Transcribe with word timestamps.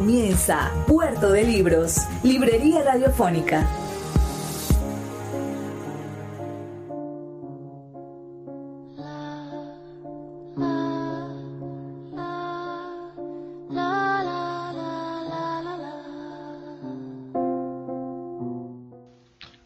Comienza 0.00 0.72
Puerto 0.86 1.30
de 1.30 1.44
Libros, 1.44 1.98
Librería 2.22 2.82
Radiofónica. 2.82 3.68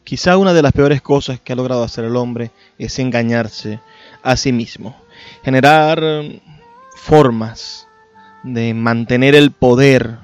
Quizá 0.03 0.37
una 0.37 0.53
de 0.53 0.63
las 0.63 0.73
peores 0.73 1.01
cosas 1.01 1.39
que 1.39 1.53
ha 1.53 1.57
logrado 1.57 1.85
hacer 1.85 2.07
el 2.07 2.17
hombre 2.17 2.51
es 2.77 2.99
engañarse 2.99 3.79
a 4.25 4.37
sí 4.37 4.51
mismo, 4.51 4.97
generar 5.45 6.03
formas 6.97 7.87
de 8.43 8.75
mantener 8.75 9.37
el 9.37 9.53
poder 9.53 10.24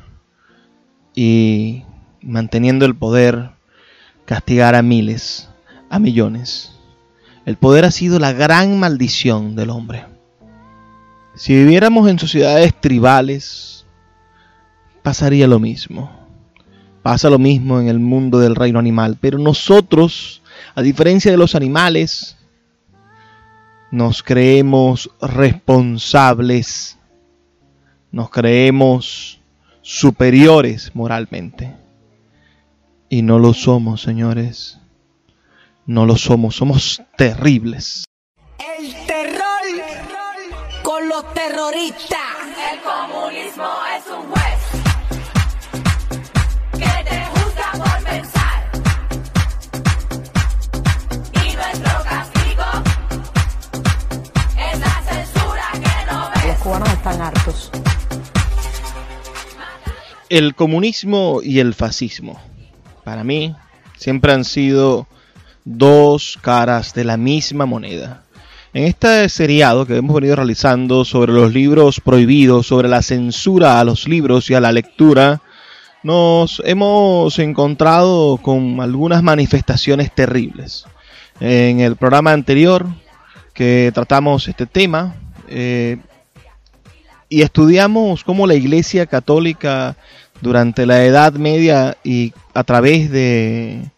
y 1.15 1.85
manteniendo 2.23 2.87
el 2.87 2.95
poder 2.95 3.51
castigar 4.25 4.75
a 4.75 4.83
miles, 4.83 5.49
a 5.89 5.99
millones. 5.99 6.73
El 7.47 7.57
poder 7.57 7.85
ha 7.85 7.91
sido 7.91 8.19
la 8.19 8.33
gran 8.33 8.79
maldición 8.79 9.57
del 9.57 9.71
hombre. 9.71 10.05
Si 11.35 11.55
viviéramos 11.55 12.09
en 12.09 12.19
sociedades 12.19 12.75
tribales, 12.79 13.87
pasaría 15.03 15.47
lo 15.47 15.59
mismo. 15.59 16.11
Pasa 17.03 17.31
lo 17.31 17.39
mismo 17.39 17.81
en 17.81 17.89
el 17.89 17.99
mundo 17.99 18.39
del 18.39 18.55
reino 18.55 18.79
animal. 18.79 19.17
Pero 19.21 19.39
nosotros, 19.39 20.43
a 20.75 20.83
diferencia 20.83 21.31
de 21.31 21.39
los 21.39 21.55
animales, 21.55 22.37
nos 23.91 24.23
creemos 24.23 25.11
responsables 25.21 26.99
nos 28.13 28.31
creemos 28.31 29.40
superiores 29.83 30.95
moralmente. 30.95 31.77
Y 33.09 33.23
no 33.23 33.39
lo 33.39 33.55
somos, 33.55 34.03
señores. 34.03 34.79
No 35.87 36.07
lo 36.07 36.17
somos, 36.17 36.57
somos 36.57 37.03
terribles. 37.17 38.05
El 38.59 38.95
terror 39.07 39.41
con 40.83 41.09
los 41.09 41.35
terroristas. 41.35 42.19
El 42.73 42.81
comunismo 42.81 43.69
es 43.97 44.07
un 44.07 44.29
juez 44.31 44.61
que 46.73 47.05
te 47.09 47.25
juzga 47.27 47.73
por 47.73 48.05
pensar. 48.05 48.71
Y 51.33 51.57
nuestro 51.57 52.05
castigo 52.05 52.65
es 54.57 54.79
la 54.79 55.03
censura 55.03 55.67
que 55.73 56.13
no 56.13 56.31
ves. 56.35 56.47
Los 56.47 56.57
cubanos 56.59 56.89
están 56.91 57.23
hartos 57.23 57.73
el 60.31 60.55
comunismo 60.55 61.41
y 61.43 61.59
el 61.59 61.75
fascismo, 61.75 62.41
para 63.05 63.25
mí, 63.25 63.55
siempre 63.97 64.33
han 64.33 64.45
sido 64.45 65.07
dos 65.65 66.39
caras 66.41 66.95
de 66.95 67.05
la 67.05 67.17
misma 67.17 67.67
moneda. 67.67 68.23
En 68.73 68.85
este 68.85 69.29
seriado 69.29 69.85
que 69.85 69.97
hemos 69.97 70.15
venido 70.15 70.37
realizando 70.37 71.05
sobre 71.05 71.33
los 71.33 71.53
libros 71.53 72.01
prohibidos, 72.01 72.69
sobre 72.69 72.89
la 72.89 73.03
censura 73.03 73.81
a 73.81 73.85
los 73.85 74.07
libros 74.07 74.49
y 74.49 74.55
a 74.55 74.61
la 74.61 74.71
lectura, 74.71 75.43
nos 76.05 76.63
hemos 76.65 77.37
encontrado 77.41 78.37
con 78.37 78.81
algunas 78.81 79.25
manifestaciones 79.25 80.15
terribles. 80.15 80.87
En 81.41 81.81
el 81.81 81.97
programa 81.97 82.33
anterior 82.33 82.87
que 83.53 83.91
tratamos 83.93 84.47
este 84.47 84.67
tema 84.67 85.17
eh, 85.49 85.99
y 87.31 87.43
estudiamos 87.43 88.25
cómo 88.25 88.47
la 88.47 88.57
Iglesia 88.57 89.07
Católica 89.07 89.97
durante 90.43 90.85
la 90.85 91.05
Edad 91.05 91.33
Media 91.35 91.97
y 92.03 92.35
a 92.53 92.65
través 92.65 93.11
de 93.11 93.89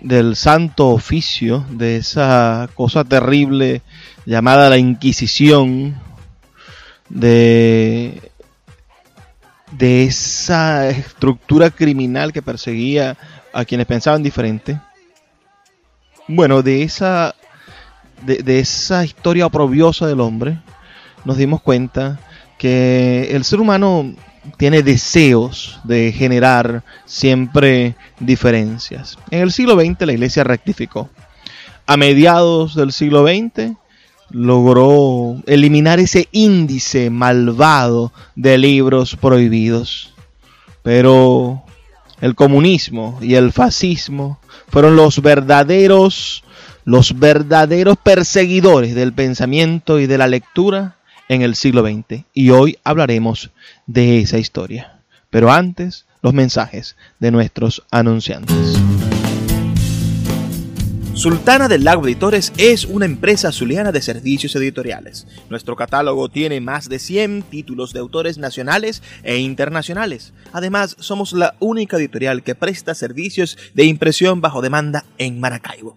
del 0.00 0.36
santo 0.36 0.88
oficio, 0.88 1.66
de 1.70 1.96
esa 1.96 2.70
cosa 2.74 3.04
terrible 3.04 3.82
llamada 4.24 4.70
la 4.70 4.78
Inquisición, 4.78 6.00
de, 7.08 8.32
de 9.72 10.04
esa 10.04 10.88
estructura 10.88 11.70
criminal 11.70 12.32
que 12.32 12.42
perseguía 12.42 13.18
a 13.52 13.64
quienes 13.64 13.86
pensaban 13.86 14.22
diferente. 14.22 14.80
Bueno, 16.26 16.62
de 16.62 16.82
esa, 16.84 17.34
de, 18.24 18.38
de 18.38 18.60
esa 18.60 19.04
historia 19.04 19.46
oprobiosa 19.46 20.06
del 20.06 20.20
hombre, 20.20 20.58
nos 21.24 21.36
dimos 21.36 21.60
cuenta 21.60 22.18
que 22.62 23.30
el 23.32 23.42
ser 23.42 23.58
humano 23.58 24.14
tiene 24.56 24.84
deseos 24.84 25.80
de 25.82 26.12
generar 26.12 26.84
siempre 27.06 27.96
diferencias. 28.20 29.18
En 29.32 29.40
el 29.40 29.50
siglo 29.50 29.74
XX 29.74 30.02
la 30.02 30.12
iglesia 30.12 30.44
rectificó. 30.44 31.10
A 31.88 31.96
mediados 31.96 32.76
del 32.76 32.92
siglo 32.92 33.26
XX 33.26 33.72
logró 34.30 35.42
eliminar 35.46 35.98
ese 35.98 36.28
índice 36.30 37.10
malvado 37.10 38.12
de 38.36 38.58
libros 38.58 39.16
prohibidos. 39.16 40.14
Pero 40.84 41.64
el 42.20 42.36
comunismo 42.36 43.18
y 43.20 43.34
el 43.34 43.50
fascismo 43.50 44.38
fueron 44.68 44.94
los 44.94 45.20
verdaderos 45.20 46.44
los 46.84 47.18
verdaderos 47.18 47.96
perseguidores 47.96 48.94
del 48.94 49.12
pensamiento 49.12 49.98
y 49.98 50.06
de 50.06 50.18
la 50.18 50.28
lectura 50.28 50.96
en 51.28 51.42
el 51.42 51.54
siglo 51.54 51.82
XX 51.82 52.24
y 52.34 52.50
hoy 52.50 52.78
hablaremos 52.84 53.50
de 53.86 54.20
esa 54.20 54.38
historia. 54.38 55.00
Pero 55.30 55.50
antes, 55.50 56.06
los 56.22 56.34
mensajes 56.34 56.96
de 57.18 57.30
nuestros 57.30 57.82
anunciantes. 57.90 58.78
Sultana 61.14 61.68
del 61.68 61.84
Lago 61.84 62.06
Editores 62.06 62.52
es 62.56 62.84
una 62.84 63.04
empresa 63.04 63.52
zuliana 63.52 63.92
de 63.92 64.00
servicios 64.00 64.56
editoriales. 64.56 65.26
Nuestro 65.50 65.76
catálogo 65.76 66.28
tiene 66.28 66.60
más 66.60 66.88
de 66.88 66.98
100 66.98 67.42
títulos 67.44 67.92
de 67.92 68.00
autores 68.00 68.38
nacionales 68.38 69.02
e 69.22 69.36
internacionales. 69.36 70.32
Además, 70.52 70.96
somos 70.98 71.32
la 71.32 71.54
única 71.60 71.98
editorial 71.98 72.42
que 72.42 72.54
presta 72.54 72.94
servicios 72.94 73.58
de 73.74 73.84
impresión 73.84 74.40
bajo 74.40 74.62
demanda 74.62 75.04
en 75.18 75.38
Maracaibo. 75.38 75.96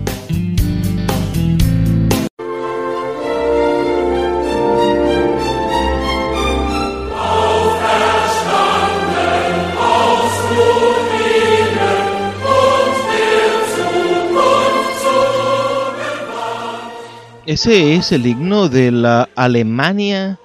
Ese 17.47 17.95
es 17.95 18.11
el 18.11 18.27
himno 18.27 18.69
de 18.69 18.91
la 18.91 19.27
Alemania 19.35 20.37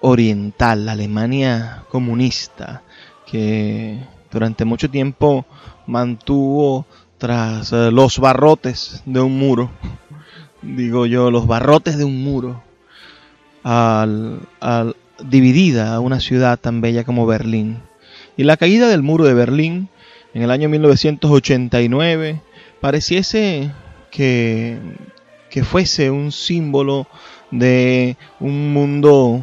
oriental, 0.00 0.86
la 0.86 0.92
Alemania 0.92 1.84
comunista, 1.88 2.82
que 3.24 4.00
durante 4.32 4.64
mucho 4.64 4.90
tiempo 4.90 5.46
mantuvo 5.86 6.86
tras 7.18 7.72
eh, 7.72 7.92
los 7.92 8.18
barrotes 8.18 9.02
de 9.06 9.20
un 9.20 9.38
muro, 9.38 9.70
digo 10.62 11.06
yo, 11.06 11.30
los 11.30 11.46
barrotes 11.46 11.96
de 11.98 12.04
un 12.04 12.20
muro, 12.24 12.64
al, 13.62 14.40
al, 14.58 14.96
dividida 15.22 15.94
a 15.94 16.00
una 16.00 16.18
ciudad 16.18 16.58
tan 16.58 16.80
bella 16.80 17.04
como 17.04 17.26
Berlín. 17.26 17.78
Y 18.36 18.42
la 18.42 18.56
caída 18.56 18.88
del 18.88 19.02
muro 19.02 19.24
de 19.24 19.34
Berlín 19.34 19.88
en 20.34 20.42
el 20.42 20.50
año 20.50 20.68
1989 20.68 22.40
pareciese 22.80 23.70
que, 24.10 24.78
que 25.50 25.64
fuese 25.64 26.10
un 26.10 26.32
símbolo 26.32 27.06
de 27.50 28.16
un 28.38 28.72
mundo 28.72 29.42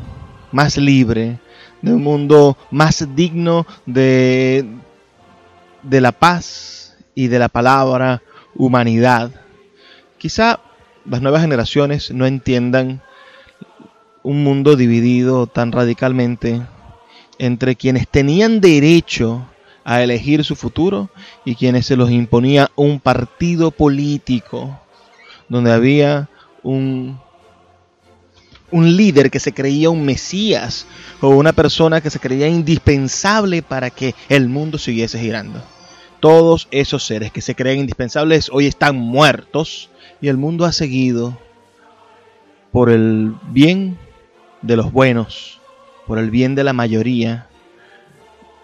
más 0.51 0.77
libre, 0.77 1.39
de 1.81 1.93
un 1.93 2.01
mundo 2.01 2.57
más 2.71 3.07
digno 3.15 3.67
de, 3.85 4.65
de 5.83 6.01
la 6.01 6.13
paz 6.13 6.95
y 7.13 7.27
de 7.27 7.39
la 7.39 7.49
palabra 7.49 8.23
humanidad. 8.55 9.31
Quizá 10.17 10.61
las 11.05 11.21
nuevas 11.21 11.41
generaciones 11.41 12.11
no 12.11 12.25
entiendan 12.25 13.01
un 14.23 14.43
mundo 14.43 14.75
dividido 14.75 15.47
tan 15.47 15.71
radicalmente 15.71 16.61
entre 17.37 17.75
quienes 17.75 18.07
tenían 18.07 18.61
derecho 18.61 19.45
a 19.83 20.01
elegir 20.01 20.43
su 20.43 20.55
futuro 20.55 21.09
y 21.45 21.55
quienes 21.55 21.85
se 21.85 21.95
los 21.95 22.11
imponía 22.11 22.71
un 22.75 22.99
partido 22.99 23.71
político 23.71 24.81
donde 25.49 25.71
había 25.71 26.29
un 26.63 27.19
un 28.71 28.97
líder 28.97 29.31
que 29.31 29.39
se 29.39 29.53
creía 29.53 29.89
un 29.89 30.03
mesías 30.03 30.85
o 31.21 31.29
una 31.29 31.53
persona 31.53 32.01
que 32.01 32.09
se 32.09 32.19
creía 32.19 32.47
indispensable 32.47 33.61
para 33.61 33.89
que 33.89 34.13
el 34.29 34.49
mundo 34.49 34.77
siguiese 34.77 35.19
girando. 35.19 35.63
Todos 36.19 36.67
esos 36.71 37.05
seres 37.05 37.31
que 37.31 37.41
se 37.41 37.55
creen 37.55 37.79
indispensables 37.79 38.49
hoy 38.51 38.67
están 38.67 38.97
muertos 38.97 39.89
y 40.19 40.27
el 40.27 40.37
mundo 40.37 40.65
ha 40.65 40.71
seguido 40.71 41.37
por 42.71 42.89
el 42.89 43.35
bien 43.49 43.97
de 44.61 44.75
los 44.75 44.91
buenos, 44.91 45.61
por 46.05 46.19
el 46.19 46.29
bien 46.29 46.55
de 46.55 46.63
la 46.63 46.73
mayoría, 46.73 47.47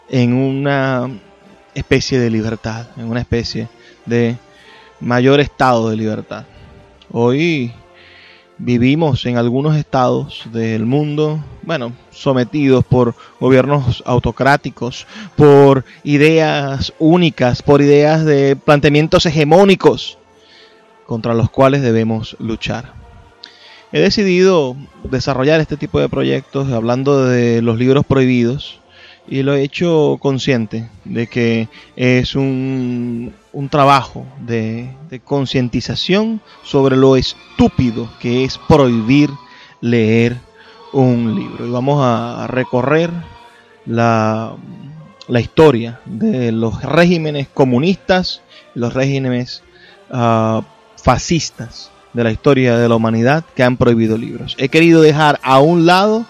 en 0.09 0.33
una 0.33 1.09
especie 1.73 2.19
de 2.19 2.29
libertad, 2.29 2.87
en 2.97 3.05
una 3.05 3.21
especie 3.21 3.69
de 4.05 4.37
mayor 4.99 5.39
estado 5.39 5.89
de 5.89 5.95
libertad. 5.95 6.45
Hoy 7.15 7.71
vivimos 8.57 9.27
en 9.27 9.37
algunos 9.37 9.77
estados 9.77 10.45
del 10.51 10.87
mundo, 10.87 11.45
bueno, 11.61 11.93
sometidos 12.09 12.83
por 12.83 13.13
gobiernos 13.39 14.01
autocráticos, 14.07 15.05
por 15.35 15.85
ideas 16.03 16.91
únicas, 16.97 17.61
por 17.61 17.83
ideas 17.83 18.25
de 18.25 18.55
planteamientos 18.55 19.27
hegemónicos 19.27 20.17
contra 21.05 21.35
los 21.35 21.51
cuales 21.51 21.83
debemos 21.83 22.35
luchar. 22.39 22.93
He 23.91 23.99
decidido 23.99 24.75
desarrollar 25.03 25.61
este 25.61 25.77
tipo 25.77 25.99
de 25.99 26.09
proyectos 26.09 26.71
hablando 26.71 27.25
de 27.25 27.61
los 27.61 27.77
libros 27.77 28.07
prohibidos 28.07 28.79
y 29.27 29.43
lo 29.43 29.53
he 29.53 29.63
hecho 29.63 30.17
consciente 30.19 30.89
de 31.05 31.27
que 31.27 31.69
es 31.95 32.35
un, 32.35 33.33
un 33.53 33.69
trabajo 33.69 34.25
de, 34.45 34.89
de 35.09 35.19
concientización 35.19 36.41
sobre 36.63 36.97
lo 36.97 37.15
estúpido 37.15 38.09
que 38.19 38.43
es 38.43 38.57
prohibir 38.57 39.29
leer 39.81 40.37
un 40.91 41.35
libro. 41.35 41.65
Y 41.65 41.71
vamos 41.71 41.99
a 42.03 42.47
recorrer 42.47 43.09
la, 43.85 44.55
la 45.27 45.39
historia 45.39 45.99
de 46.05 46.51
los 46.51 46.81
regímenes 46.83 47.47
comunistas, 47.47 48.41
los 48.75 48.93
regímenes 48.93 49.63
uh, 50.11 50.61
fascistas 51.01 51.91
de 52.13 52.23
la 52.23 52.31
historia 52.31 52.77
de 52.77 52.87
la 52.87 52.95
humanidad 52.95 53.43
que 53.55 53.63
han 53.63 53.77
prohibido 53.77 54.17
libros. 54.17 54.55
He 54.59 54.69
querido 54.69 55.01
dejar 55.01 55.39
a 55.41 55.59
un 55.59 55.85
lado 55.85 56.25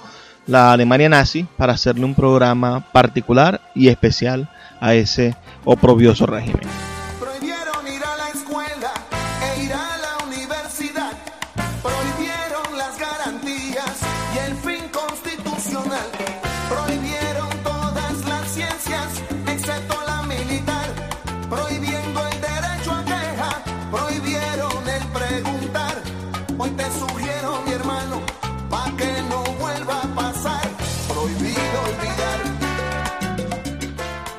la 0.48 0.72
Alemania 0.72 1.10
nazi 1.10 1.46
para 1.58 1.74
hacerle 1.74 2.06
un 2.06 2.16
programa 2.16 2.86
particular 2.92 3.62
y 3.76 3.88
especial 3.88 4.50
a 4.80 4.94
ese 4.94 5.36
oprobioso 5.64 6.26
régimen. 6.26 6.93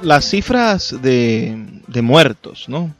Las 0.04 0.26
cifras 0.26 0.94
de, 1.02 1.80
de 1.86 2.02
muertos, 2.02 2.68
¿no? 2.68 2.94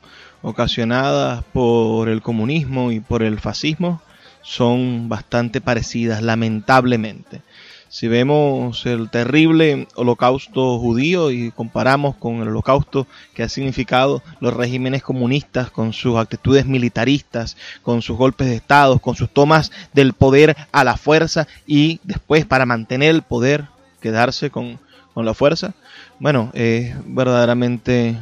ocasionadas 0.45 1.43
por 1.53 2.09
el 2.11 2.21
comunismo 2.21 2.93
y 2.93 3.01
por 3.01 3.23
el 3.23 3.41
fascismo 3.41 4.03
son 4.43 5.09
bastante 5.09 5.63
parecidas, 5.63 6.23
lamentablemente. 6.23 7.41
Si 7.89 8.09
vemos 8.09 8.85
el 8.87 9.09
terrible 9.09 9.87
holocausto 9.95 10.79
judío 10.79 11.31
y 11.31 11.51
comparamos 11.51 12.17
con 12.17 12.43
el 12.43 12.49
holocausto 12.49 13.07
que 13.35 13.43
ha 13.43 13.49
significado 13.49 14.23
los 14.41 14.53
regímenes 14.53 15.03
comunistas 15.03 15.71
con 15.71 15.93
sus 15.93 16.17
actitudes 16.17 16.67
militaristas, 16.67 17.57
con 17.83 18.03
sus 18.03 18.19
golpes 18.19 18.49
de 18.49 18.57
Estado, 18.57 18.99
con 18.99 19.15
sus 19.15 19.31
tomas 19.31 19.73
del 19.93 20.13
poder 20.13 20.57
a 20.73 20.85
la 20.85 20.97
fuerza 20.97 21.47
y 21.67 22.01
después 22.03 22.45
para 22.45 22.67
mantener 22.67 23.15
el 23.15 23.23
poder 23.23 23.67
quedarse 24.01 24.51
con, 24.51 24.79
con 25.15 25.25
la 25.25 25.33
fuerza, 25.33 25.73
bueno, 26.19 26.51
es 26.55 26.95
verdaderamente 27.07 28.17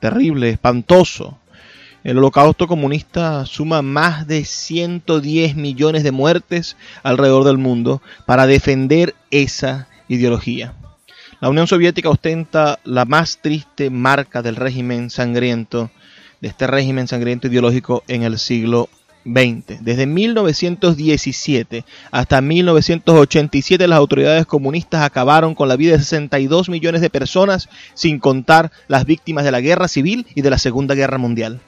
terrible, 0.00 0.50
espantoso. 0.50 1.38
El 2.02 2.18
holocausto 2.18 2.66
comunista 2.66 3.46
suma 3.46 3.80
más 3.80 4.26
de 4.26 4.44
110 4.44 5.56
millones 5.56 6.02
de 6.02 6.12
muertes 6.12 6.76
alrededor 7.02 7.44
del 7.44 7.56
mundo 7.56 8.02
para 8.26 8.46
defender 8.46 9.14
esa 9.30 9.88
ideología. 10.08 10.74
La 11.40 11.48
Unión 11.48 11.66
Soviética 11.66 12.10
ostenta 12.10 12.78
la 12.84 13.04
más 13.04 13.38
triste 13.38 13.90
marca 13.90 14.42
del 14.42 14.56
régimen 14.56 15.08
sangriento, 15.10 15.90
de 16.40 16.48
este 16.48 16.66
régimen 16.66 17.08
sangriento 17.08 17.46
ideológico 17.46 18.02
en 18.08 18.22
el 18.22 18.38
siglo 18.38 18.88
XX. 19.24 19.82
Desde 19.82 20.06
1917 20.06 21.84
hasta 22.10 22.40
1987 22.40 23.88
las 23.88 23.98
autoridades 23.98 24.46
comunistas 24.46 25.02
acabaron 25.02 25.54
con 25.54 25.68
la 25.68 25.76
vida 25.76 25.92
de 25.92 25.98
62 25.98 26.68
millones 26.68 27.00
de 27.00 27.10
personas, 27.10 27.68
sin 27.94 28.18
contar 28.18 28.70
las 28.88 29.04
víctimas 29.04 29.44
de 29.44 29.50
la 29.50 29.60
guerra 29.60 29.88
civil 29.88 30.26
y 30.34 30.42
de 30.42 30.50
la 30.50 30.58
Segunda 30.58 30.94
Guerra 30.94 31.18
Mundial 31.18 31.60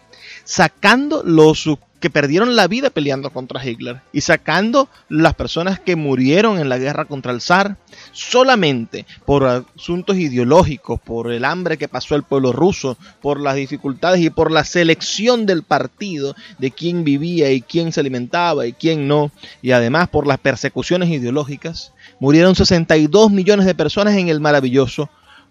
sacando 0.46 1.22
los 1.24 1.68
que 2.00 2.10
perdieron 2.10 2.54
la 2.54 2.68
vida 2.68 2.90
peleando 2.90 3.30
contra 3.30 3.64
Hitler 3.64 4.00
y 4.12 4.20
sacando 4.20 4.88
las 5.08 5.34
personas 5.34 5.80
que 5.80 5.96
murieron 5.96 6.58
en 6.58 6.68
la 6.68 6.78
guerra 6.78 7.06
contra 7.06 7.32
el 7.32 7.40
zar 7.40 7.78
solamente 8.12 9.06
por 9.24 9.44
asuntos 9.44 10.16
ideológicos, 10.16 11.00
por 11.00 11.32
el 11.32 11.44
hambre 11.44 11.78
que 11.78 11.88
pasó 11.88 12.14
el 12.14 12.22
pueblo 12.22 12.52
ruso, 12.52 12.96
por 13.20 13.40
las 13.40 13.56
dificultades 13.56 14.20
y 14.20 14.30
por 14.30 14.52
la 14.52 14.64
selección 14.64 15.46
del 15.46 15.62
partido 15.62 16.36
de 16.58 16.70
quién 16.70 17.02
vivía 17.02 17.50
y 17.50 17.62
quién 17.62 17.92
se 17.92 18.00
alimentaba 18.00 18.66
y 18.66 18.72
quién 18.72 19.08
no, 19.08 19.32
y 19.62 19.72
además 19.72 20.08
por 20.08 20.26
las 20.26 20.38
persecuciones 20.38 21.08
ideológicas, 21.08 21.92
murieron 22.20 22.54
62 22.54 23.32
millones 23.32 23.66
de 23.66 23.74
personas 23.74 24.14
en 24.14 24.28
el 24.28 24.40
maravilloso 24.40 25.08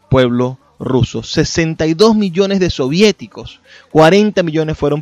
pueblo 0.09 0.59
rusos, 0.79 1.31
62 1.31 2.15
millones 2.15 2.59
de 2.59 2.69
soviéticos, 2.69 3.59
40 3.91 4.43
millones 4.43 4.77
fueron, 4.77 5.01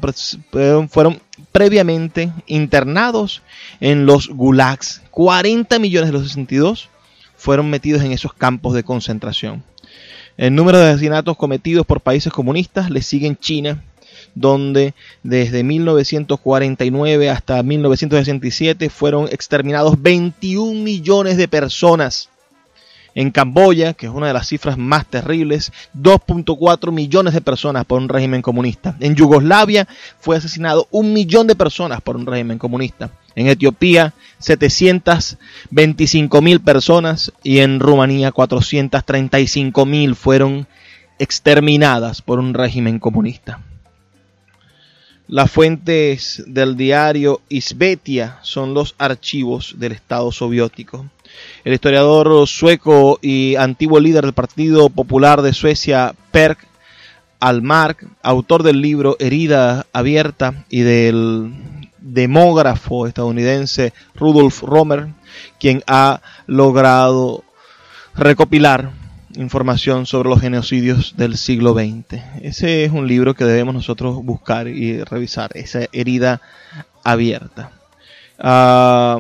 fueron, 0.90 1.22
previamente 1.52 2.32
internados 2.48 3.42
en 3.80 4.06
los 4.06 4.30
gulags, 4.30 5.02
40 5.12 5.80
millones 5.80 6.10
de 6.10 6.14
los 6.14 6.28
62 6.28 6.90
fueron 7.36 7.70
metidos 7.70 8.04
en 8.04 8.12
esos 8.12 8.34
campos 8.34 8.74
de 8.74 8.84
concentración. 8.84 9.64
El 10.38 10.56
número 10.56 10.80
de 10.80 10.90
asesinatos 10.90 11.38
cometidos 11.38 11.86
por 11.86 12.02
países 12.02 12.32
comunistas 12.32 12.90
le 12.90 13.02
siguen 13.02 13.38
China, 13.38 13.84
donde 14.36 14.94
desde 15.22 15.64
1949 15.64 17.30
hasta 17.30 17.62
1967 17.62 18.90
fueron 18.90 19.28
exterminados 19.28 20.02
21 20.02 20.82
millones 20.82 21.38
de 21.38 21.48
personas 21.48 22.30
en 23.16 23.32
Camboya, 23.32 23.94
que 23.94 24.08
es 24.08 24.12
una 24.12 24.28
de 24.28 24.34
las 24.34 24.48
cifras 24.48 24.78
más 24.78 25.06
terribles, 25.06 25.72
2.4 25.96 26.92
millones 26.92 27.34
de 27.34 27.42
personas 27.42 27.86
por 27.86 28.02
un 28.02 28.10
régimen 28.10 28.42
comunista. 28.42 28.96
En 29.00 29.16
Yugoslavia 29.16 29.88
fue 30.20 30.38
asesinado 30.38 30.88
un 30.92 31.14
millón 31.14 31.48
de 31.48 31.56
personas 31.56 32.02
por 32.02 32.16
un 32.16 32.26
régimen 32.26 32.58
comunista. 32.58 33.12
En 33.36 33.48
Etiopía, 33.48 34.14
725 34.40 36.42
mil 36.42 36.60
personas 36.60 37.32
y 37.44 37.60
en 37.60 37.80
Rumanía, 37.80 38.32
435 38.32 39.86
mil 39.86 40.16
fueron 40.16 40.68
exterminadas 41.20 42.22
por 42.22 42.40
un 42.40 42.54
régimen 42.54 43.00
comunista. 43.00 43.62
Las 45.28 45.50
fuentes 45.50 46.44
del 46.48 46.76
diario 46.76 47.42
Isbetia 47.48 48.40
son 48.42 48.74
los 48.74 48.94
archivos 48.98 49.76
del 49.78 49.94
Estado 49.94 50.32
soviético. 50.32 51.06
El 51.64 51.74
historiador 51.74 52.48
sueco 52.48 53.20
y 53.22 53.56
antiguo 53.56 54.00
líder 54.00 54.26
del 54.26 54.34
Partido 54.34 54.90
Popular 54.90 55.42
de 55.42 55.54
Suecia, 55.54 56.14
Per 56.32 56.58
Almark, 57.40 58.06
autor 58.22 58.64
del 58.64 58.82
libro 58.82 59.18
Herida 59.20 59.86
Abierta 59.94 60.66
y 60.70 60.82
del 60.82 61.54
demógrafo 62.00 63.08
estadounidense 63.08 63.94
Rudolf 64.16 64.62
Romer, 64.62 65.08
quien 65.60 65.84
ha 65.88 66.22
logrado 66.48 67.44
recopilar 68.16 68.92
información 69.36 70.06
sobre 70.06 70.30
los 70.30 70.42
genocidios 70.42 71.16
del 71.18 71.38
siglo 71.38 71.74
XX. 71.74 72.22
Ese 72.42 72.86
es 72.86 72.92
un 72.92 73.08
libro 73.08 73.34
que 73.34 73.46
debemos 73.46 73.74
nosotros 73.74 74.24
buscar 74.24 74.68
y 74.68 75.04
revisar, 75.04 75.52
esa 75.56 75.88
herida 75.92 76.42
abierta. 77.04 77.72
Ah, 78.40 79.20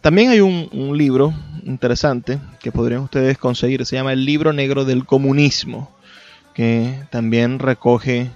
también 0.00 0.30
hay 0.30 0.40
un, 0.40 0.68
un 0.72 0.96
libro 0.96 1.32
interesante 1.64 2.38
que 2.60 2.72
podrían 2.72 3.02
ustedes 3.02 3.38
conseguir, 3.38 3.84
se 3.86 3.96
llama 3.96 4.12
El 4.12 4.24
libro 4.24 4.52
negro 4.52 4.84
del 4.84 5.04
comunismo, 5.06 5.90
que 6.54 7.02
también 7.10 7.58
recoge 7.58 8.30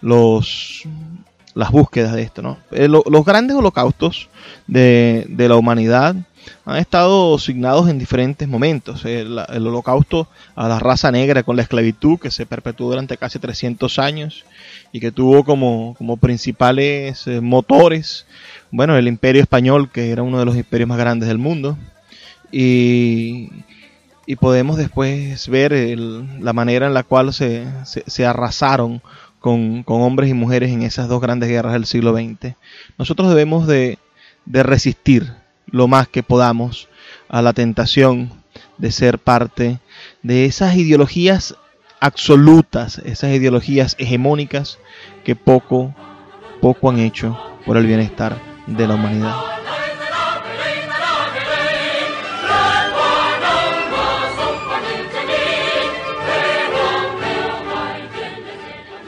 los 0.00 0.82
las 1.54 1.70
búsquedas 1.70 2.12
de 2.14 2.22
esto, 2.22 2.42
¿no? 2.42 2.58
Eh, 2.72 2.88
lo- 2.88 3.04
los 3.08 3.24
grandes 3.24 3.56
holocaustos 3.56 4.28
de, 4.66 5.24
de 5.28 5.48
la 5.48 5.54
humanidad 5.54 6.16
han 6.64 6.76
estado 6.78 7.36
asignados 7.36 7.88
en 7.88 7.98
diferentes 7.98 8.48
momentos. 8.48 9.04
El, 9.04 9.38
el 9.48 9.66
holocausto 9.68 10.28
a 10.56 10.66
la 10.66 10.80
raza 10.80 11.12
negra 11.12 11.44
con 11.44 11.54
la 11.54 11.62
esclavitud 11.62 12.18
que 12.18 12.32
se 12.32 12.44
perpetuó 12.44 12.90
durante 12.90 13.16
casi 13.16 13.38
300 13.38 14.00
años 14.00 14.44
y 14.90 14.98
que 14.98 15.12
tuvo 15.12 15.44
como, 15.44 15.94
como 15.96 16.16
principales 16.16 17.24
eh, 17.28 17.40
motores, 17.40 18.26
bueno, 18.74 18.96
el 18.96 19.06
imperio 19.06 19.40
español, 19.40 19.88
que 19.88 20.10
era 20.10 20.24
uno 20.24 20.40
de 20.40 20.44
los 20.44 20.56
imperios 20.56 20.88
más 20.88 20.98
grandes 20.98 21.28
del 21.28 21.38
mundo, 21.38 21.78
y, 22.50 23.48
podemos 24.40 24.76
después 24.76 25.46
ver 25.48 25.72
el- 25.72 26.42
la 26.44 26.52
manera 26.52 26.88
en 26.88 26.94
la 26.94 27.04
cual 27.04 27.32
se, 27.32 27.66
se, 27.84 28.02
se 28.04 28.26
arrasaron 28.26 29.00
con, 29.38 29.84
con 29.84 30.02
hombres 30.02 30.28
y 30.28 30.34
mujeres 30.34 30.72
en 30.72 30.82
esas 30.82 31.06
dos 31.08 31.20
grandes 31.20 31.48
guerras 31.48 31.74
del 31.74 31.86
siglo 31.86 32.12
XX. 32.12 32.56
Nosotros 32.98 33.28
debemos 33.28 33.68
de, 33.68 33.98
de 34.44 34.62
resistir 34.64 35.32
lo 35.66 35.86
más 35.86 36.08
que 36.08 36.24
podamos 36.24 36.88
a 37.28 37.42
la 37.42 37.52
tentación 37.52 38.32
de 38.78 38.90
ser 38.90 39.20
parte 39.20 39.78
de 40.24 40.46
esas 40.46 40.74
ideologías 40.74 41.54
absolutas, 42.00 42.98
esas 43.04 43.30
ideologías 43.32 43.94
hegemónicas 44.00 44.78
que 45.22 45.36
poco, 45.36 45.94
poco 46.60 46.90
han 46.90 46.98
hecho 46.98 47.38
por 47.64 47.76
el 47.76 47.86
bienestar 47.86 48.53
de 48.66 48.88
la 48.88 48.94
humanidad. 48.94 49.54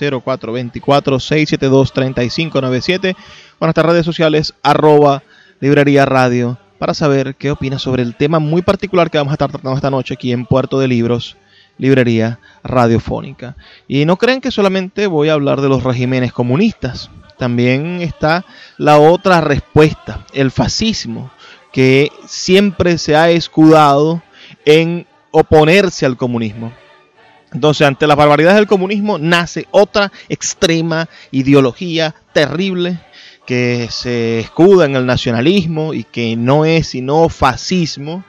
0424-672-3597, 0.80 3.16
o 3.58 3.66
nuestras 3.66 3.86
redes 3.86 4.06
sociales, 4.06 4.54
arroba 4.62 5.24
librería 5.58 6.06
radio, 6.06 6.56
para 6.78 6.94
saber 6.94 7.34
qué 7.34 7.50
opinas 7.50 7.82
sobre 7.82 8.04
el 8.04 8.14
tema 8.14 8.38
muy 8.38 8.62
particular 8.62 9.10
que 9.10 9.18
vamos 9.18 9.32
a 9.32 9.34
estar 9.34 9.50
tratando 9.50 9.74
esta 9.74 9.90
noche 9.90 10.14
aquí 10.14 10.30
en 10.30 10.46
Puerto 10.46 10.78
de 10.78 10.86
Libros, 10.86 11.36
librería 11.80 12.38
radiofónica. 12.62 13.56
Y 13.88 14.04
no 14.04 14.16
creen 14.16 14.40
que 14.40 14.52
solamente 14.52 15.08
voy 15.08 15.30
a 15.30 15.32
hablar 15.32 15.60
de 15.60 15.68
los 15.68 15.82
regímenes 15.82 16.32
comunistas, 16.32 17.10
también 17.38 18.02
está 18.02 18.44
la 18.76 18.98
otra 18.98 19.40
respuesta, 19.40 20.26
el 20.34 20.50
fascismo 20.50 21.30
que 21.72 22.12
siempre 22.26 22.98
se 22.98 23.16
ha 23.16 23.30
escudado 23.30 24.22
en 24.66 25.06
oponerse 25.30 26.04
al 26.04 26.18
comunismo. 26.18 26.72
Entonces, 27.52 27.86
ante 27.86 28.06
las 28.06 28.16
barbaridades 28.16 28.56
del 28.56 28.66
comunismo, 28.66 29.18
nace 29.18 29.66
otra 29.70 30.12
extrema 30.28 31.08
ideología 31.30 32.14
terrible 32.32 33.00
que 33.46 33.88
se 33.90 34.40
escuda 34.40 34.84
en 34.84 34.94
el 34.94 35.06
nacionalismo 35.06 35.94
y 35.94 36.04
que 36.04 36.36
no 36.36 36.64
es 36.64 36.88
sino 36.88 37.28
fascismo, 37.28 38.22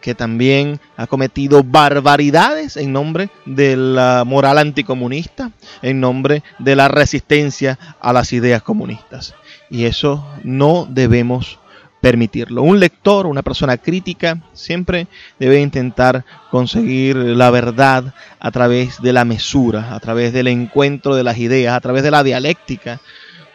que 0.00 0.14
también 0.14 0.80
ha 0.96 1.06
cometido 1.06 1.62
barbaridades 1.62 2.76
en 2.76 2.92
nombre 2.92 3.30
de 3.46 3.76
la 3.76 4.24
moral 4.26 4.58
anticomunista, 4.58 5.50
en 5.82 6.00
nombre 6.00 6.42
de 6.58 6.76
la 6.76 6.88
resistencia 6.88 7.78
a 8.00 8.12
las 8.12 8.32
ideas 8.32 8.62
comunistas. 8.62 9.34
Y 9.68 9.84
eso 9.84 10.26
no 10.42 10.86
debemos 10.90 11.58
permitirlo. 12.00 12.62
Un 12.62 12.80
lector, 12.80 13.26
una 13.26 13.42
persona 13.42 13.76
crítica, 13.76 14.40
siempre 14.52 15.06
debe 15.38 15.60
intentar 15.60 16.24
conseguir 16.50 17.16
la 17.16 17.50
verdad 17.50 18.14
a 18.38 18.50
través 18.50 19.00
de 19.02 19.12
la 19.12 19.24
mesura, 19.24 19.94
a 19.94 20.00
través 20.00 20.32
del 20.32 20.48
encuentro 20.48 21.14
de 21.14 21.24
las 21.24 21.38
ideas, 21.38 21.74
a 21.74 21.80
través 21.80 22.02
de 22.02 22.10
la 22.10 22.24
dialéctica, 22.24 23.00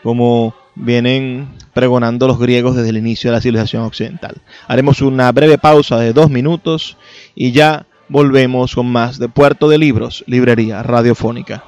como 0.03 0.53
vienen 0.75 1.49
pregonando 1.73 2.27
los 2.27 2.39
griegos 2.39 2.75
desde 2.75 2.89
el 2.89 2.97
inicio 2.97 3.29
de 3.29 3.37
la 3.37 3.41
civilización 3.41 3.83
occidental. 3.83 4.41
Haremos 4.67 5.01
una 5.01 5.31
breve 5.31 5.57
pausa 5.57 5.97
de 5.97 6.13
dos 6.13 6.29
minutos 6.29 6.97
y 7.33 7.51
ya 7.51 7.85
volvemos 8.09 8.75
con 8.75 8.91
más 8.91 9.17
de 9.19 9.29
Puerto 9.29 9.67
de 9.69 9.77
Libros, 9.77 10.23
Librería 10.27 10.83
Radiofónica. 10.83 11.63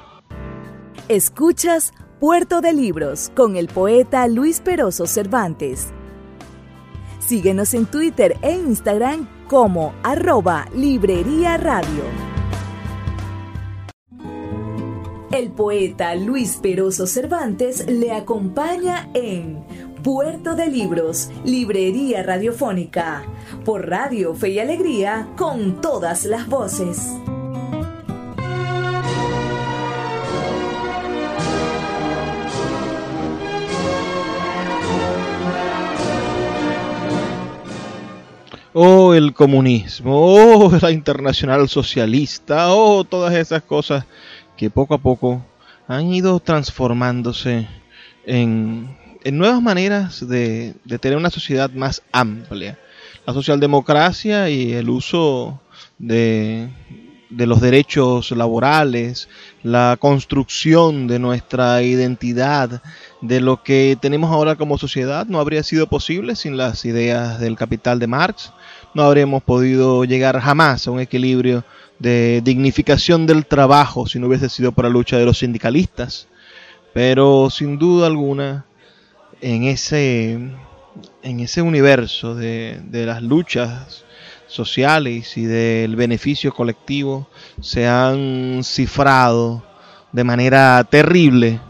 Escuchas 1.08 1.92
Puerto 2.20 2.60
de 2.60 2.72
Libros 2.72 3.30
con 3.34 3.56
el 3.56 3.68
poeta 3.68 4.26
Luis 4.28 4.60
Peroso 4.60 5.06
Cervantes. 5.06 5.88
Síguenos 7.18 7.74
en 7.74 7.86
Twitter 7.86 8.36
e 8.42 8.52
Instagram 8.52 9.28
como 9.48 9.94
arroba 10.02 10.66
Librería 10.74 11.56
Radio. 11.56 12.27
El 15.38 15.52
poeta 15.52 16.16
Luis 16.16 16.56
Peroso 16.60 17.06
Cervantes 17.06 17.86
le 17.88 18.10
acompaña 18.10 19.08
en 19.14 19.62
Puerto 20.02 20.56
de 20.56 20.66
Libros, 20.66 21.30
Librería 21.44 22.24
Radiofónica, 22.24 23.22
por 23.64 23.88
Radio 23.88 24.34
Fe 24.34 24.48
y 24.48 24.58
Alegría, 24.58 25.28
con 25.36 25.80
todas 25.80 26.24
las 26.24 26.48
voces. 26.48 27.12
Oh, 38.74 39.14
el 39.14 39.34
comunismo, 39.34 40.14
oh, 40.16 40.72
la 40.80 40.90
internacional 40.90 41.68
socialista, 41.68 42.74
oh, 42.74 43.04
todas 43.04 43.34
esas 43.34 43.62
cosas 43.62 44.04
que 44.58 44.68
poco 44.68 44.94
a 44.94 44.98
poco 44.98 45.42
han 45.86 46.12
ido 46.12 46.40
transformándose 46.40 47.66
en, 48.26 48.98
en 49.24 49.38
nuevas 49.38 49.62
maneras 49.62 50.28
de, 50.28 50.74
de 50.84 50.98
tener 50.98 51.16
una 51.16 51.30
sociedad 51.30 51.70
más 51.70 52.02
amplia. 52.12 52.78
La 53.24 53.32
socialdemocracia 53.32 54.50
y 54.50 54.72
el 54.72 54.90
uso 54.90 55.60
de, 55.98 56.68
de 57.30 57.46
los 57.46 57.60
derechos 57.60 58.30
laborales, 58.32 59.28
la 59.62 59.96
construcción 59.98 61.06
de 61.06 61.18
nuestra 61.18 61.82
identidad, 61.82 62.82
de 63.20 63.40
lo 63.40 63.62
que 63.62 63.96
tenemos 64.00 64.32
ahora 64.32 64.56
como 64.56 64.76
sociedad, 64.76 65.26
no 65.26 65.38
habría 65.38 65.62
sido 65.62 65.86
posible 65.86 66.36
sin 66.36 66.56
las 66.56 66.84
ideas 66.84 67.38
del 67.38 67.56
capital 67.56 67.98
de 67.98 68.06
Marx. 68.08 68.52
No 68.94 69.02
habríamos 69.02 69.42
podido 69.42 70.04
llegar 70.04 70.40
jamás 70.40 70.86
a 70.86 70.90
un 70.90 71.00
equilibrio 71.00 71.64
de 71.98 72.40
dignificación 72.44 73.26
del 73.26 73.46
trabajo 73.46 74.06
si 74.06 74.18
no 74.18 74.28
hubiese 74.28 74.48
sido 74.48 74.72
por 74.72 74.84
la 74.84 74.90
lucha 74.90 75.18
de 75.18 75.24
los 75.24 75.38
sindicalistas. 75.38 76.28
Pero 76.94 77.50
sin 77.50 77.78
duda 77.78 78.06
alguna, 78.06 78.64
en 79.40 79.64
ese, 79.64 80.32
en 81.22 81.40
ese 81.40 81.62
universo 81.62 82.34
de, 82.34 82.80
de 82.84 83.06
las 83.06 83.22
luchas 83.22 84.04
sociales 84.46 85.36
y 85.36 85.44
del 85.44 85.94
beneficio 85.94 86.52
colectivo 86.52 87.28
se 87.60 87.86
han 87.86 88.62
cifrado 88.64 89.62
de 90.12 90.24
manera 90.24 90.82
terrible 90.90 91.60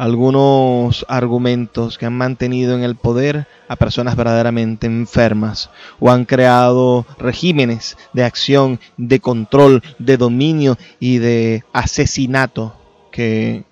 algunos 0.00 1.04
argumentos 1.10 1.98
que 1.98 2.06
han 2.06 2.16
mantenido 2.16 2.74
en 2.74 2.84
el 2.84 2.96
poder 2.96 3.46
a 3.68 3.76
personas 3.76 4.16
verdaderamente 4.16 4.86
enfermas 4.86 5.68
o 5.98 6.10
han 6.10 6.24
creado 6.24 7.04
regímenes 7.18 7.98
de 8.14 8.24
acción, 8.24 8.80
de 8.96 9.20
control, 9.20 9.82
de 9.98 10.16
dominio 10.16 10.78
y 11.00 11.18
de 11.18 11.64
asesinato 11.74 12.74
que 13.12 13.64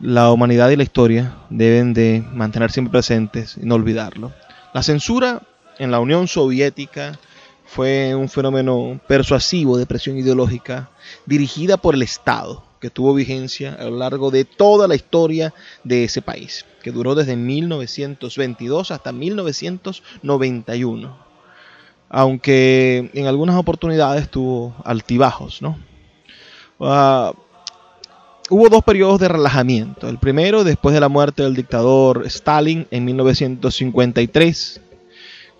la 0.00 0.32
humanidad 0.32 0.70
y 0.70 0.76
la 0.76 0.82
historia 0.82 1.36
deben 1.50 1.94
de 1.94 2.24
mantener 2.32 2.72
siempre 2.72 2.90
presentes 2.90 3.58
y 3.62 3.64
no 3.64 3.76
olvidarlo. 3.76 4.32
La 4.74 4.82
censura 4.82 5.42
en 5.78 5.92
la 5.92 6.00
Unión 6.00 6.26
Soviética 6.26 7.16
fue 7.64 8.12
un 8.16 8.28
fenómeno 8.28 9.00
persuasivo 9.06 9.78
de 9.78 9.86
presión 9.86 10.18
ideológica 10.18 10.90
dirigida 11.26 11.76
por 11.76 11.94
el 11.94 12.02
Estado 12.02 12.64
que 12.80 12.90
tuvo 12.90 13.14
vigencia 13.14 13.74
a 13.74 13.84
lo 13.84 13.96
largo 13.96 14.30
de 14.30 14.44
toda 14.44 14.88
la 14.88 14.94
historia 14.94 15.54
de 15.84 16.04
ese 16.04 16.22
país, 16.22 16.64
que 16.82 16.92
duró 16.92 17.14
desde 17.14 17.36
1922 17.36 18.90
hasta 18.90 19.12
1991. 19.12 21.28
aunque 22.10 23.10
en 23.12 23.26
algunas 23.26 23.56
oportunidades 23.56 24.30
tuvo 24.30 24.74
altibajos, 24.82 25.60
¿no? 25.60 25.76
Ah, 26.80 27.34
hubo 28.48 28.70
dos 28.70 28.82
periodos 28.82 29.20
de 29.20 29.28
relajamiento. 29.28 30.08
El 30.08 30.18
primero, 30.18 30.64
después 30.64 30.94
de 30.94 31.00
la 31.00 31.08
muerte 31.08 31.42
del 31.42 31.54
dictador 31.54 32.22
Stalin 32.26 32.86
en 32.90 33.04
1953, 33.04 34.80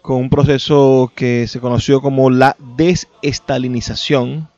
con 0.01 0.17
un 0.17 0.31
proceso 0.31 1.13
que 1.15 1.47
se 1.47 1.61
conoció 1.61 2.01
como 2.01 2.31
la 2.31 2.57
desestalinización. 2.77 4.49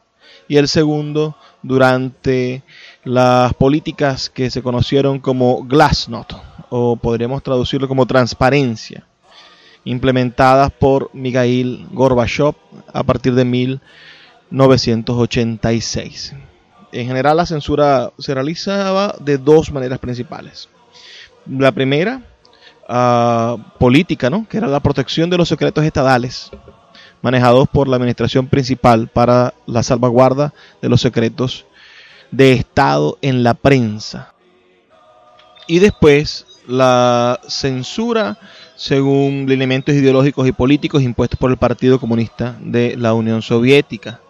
Y 0.47 0.59
el 0.59 0.69
segundo, 0.69 1.37
durante 1.63 2.63
las 3.05 3.55
políticas 3.55 4.29
que 4.31 4.51
se 4.51 4.63
conocieron 4.63 5.21
como 5.21 5.63
Glasnost, 5.65 6.33
o 6.71 6.97
podríamos 6.97 7.43
traducirlo 7.43 7.87
como 7.89 8.07
transparencia, 8.07 9.05
implementadas 9.85 10.71
por 10.71 11.11
Mikhail 11.13 11.87
Gorbachev 11.93 12.55
a 12.93 13.03
partir 13.03 13.35
de 13.35 13.45
1986. 13.45 16.35
En 16.93 17.07
general 17.07 17.37
la 17.37 17.47
censura 17.47 18.13
se 18.19 18.35
realizaba 18.35 19.15
de 19.21 19.39
dos 19.39 19.71
maneras 19.73 20.01
principales. 20.01 20.69
La 21.47 21.71
primera, 21.73 22.21
uh, 22.89 23.57
política, 23.79 24.29
¿no? 24.29 24.47
que 24.49 24.59
era 24.59 24.67
la 24.67 24.81
protección 24.81 25.31
de 25.31 25.39
los 25.39 25.49
secretos 25.49 25.85
estadales 25.85 26.51
manejados 27.23 27.69
por 27.69 27.89
la 27.89 27.97
administración 27.97 28.47
principal 28.47 29.09
para 29.09 29.55
la 29.67 29.83
salvaguarda 29.83 30.55
de 30.81 30.89
los 30.89 31.01
secretos 31.01 31.67
de 32.31 32.53
Estado 32.53 33.19
en 33.23 33.43
la 33.43 33.55
prensa. 33.55 34.35
Y 35.67 35.79
después 35.79 36.47
la 36.67 37.41
censura 37.49 38.39
según 38.77 39.47
lineamientos 39.47 39.95
ideológicos 39.95 40.49
y 40.49 40.53
políticos 40.53 41.03
impuestos 41.03 41.39
por 41.39 41.51
el 41.51 41.57
Partido 41.57 42.01
Comunista 42.01 42.57
de 42.61 42.97
la 42.97 43.13
Unión 43.13 43.43
Soviética. 43.43 44.21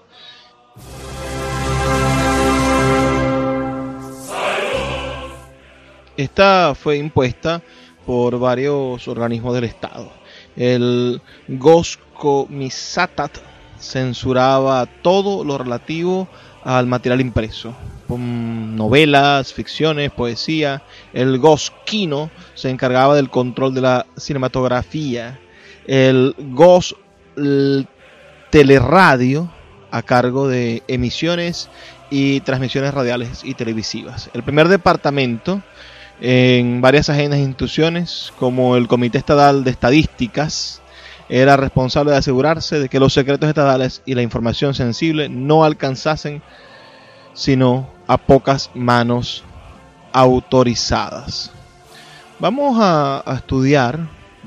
Esta 6.16 6.74
fue 6.74 6.98
impuesta 6.98 7.62
por 8.04 8.38
varios 8.38 9.06
organismos 9.08 9.54
del 9.54 9.64
Estado. 9.64 10.12
El 10.56 11.22
Goskomisatat 12.20 13.38
censuraba 13.78 14.86
todo 14.86 15.42
lo 15.42 15.56
relativo 15.56 16.28
al 16.64 16.86
material 16.86 17.22
impreso, 17.22 17.74
novelas, 18.08 19.54
ficciones, 19.54 20.10
poesía. 20.10 20.82
El 21.14 21.38
Goskino 21.38 22.30
se 22.54 22.68
encargaba 22.68 23.14
del 23.14 23.30
control 23.30 23.72
de 23.74 23.80
la 23.80 24.06
cinematografía. 24.16 25.40
El 25.86 26.34
Gos 26.38 26.94
Teleradio 28.50 29.50
a 29.90 30.02
cargo 30.02 30.46
de 30.46 30.82
emisiones 30.86 31.70
y 32.10 32.40
transmisiones 32.40 32.92
radiales 32.92 33.42
y 33.44 33.54
televisivas. 33.54 34.28
El 34.34 34.42
primer 34.42 34.68
departamento 34.68 35.62
en 36.20 36.82
varias 36.82 37.08
agendas 37.08 37.38
e 37.38 37.42
instituciones, 37.42 38.32
como 38.38 38.76
el 38.76 38.88
Comité 38.88 39.16
Estatal 39.16 39.64
de 39.64 39.70
Estadísticas, 39.70 40.82
era 41.30 41.56
responsable 41.56 42.10
de 42.10 42.18
asegurarse 42.18 42.78
de 42.78 42.88
que 42.88 43.00
los 43.00 43.12
secretos 43.12 43.48
estatales 43.48 44.02
y 44.04 44.14
la 44.14 44.22
información 44.22 44.74
sensible 44.74 45.28
no 45.28 45.64
alcanzasen 45.64 46.42
sino 47.32 47.88
a 48.06 48.18
pocas 48.18 48.70
manos 48.74 49.44
autorizadas. 50.12 51.52
Vamos 52.40 52.76
a, 52.80 53.22
estudiar, 53.36 54.00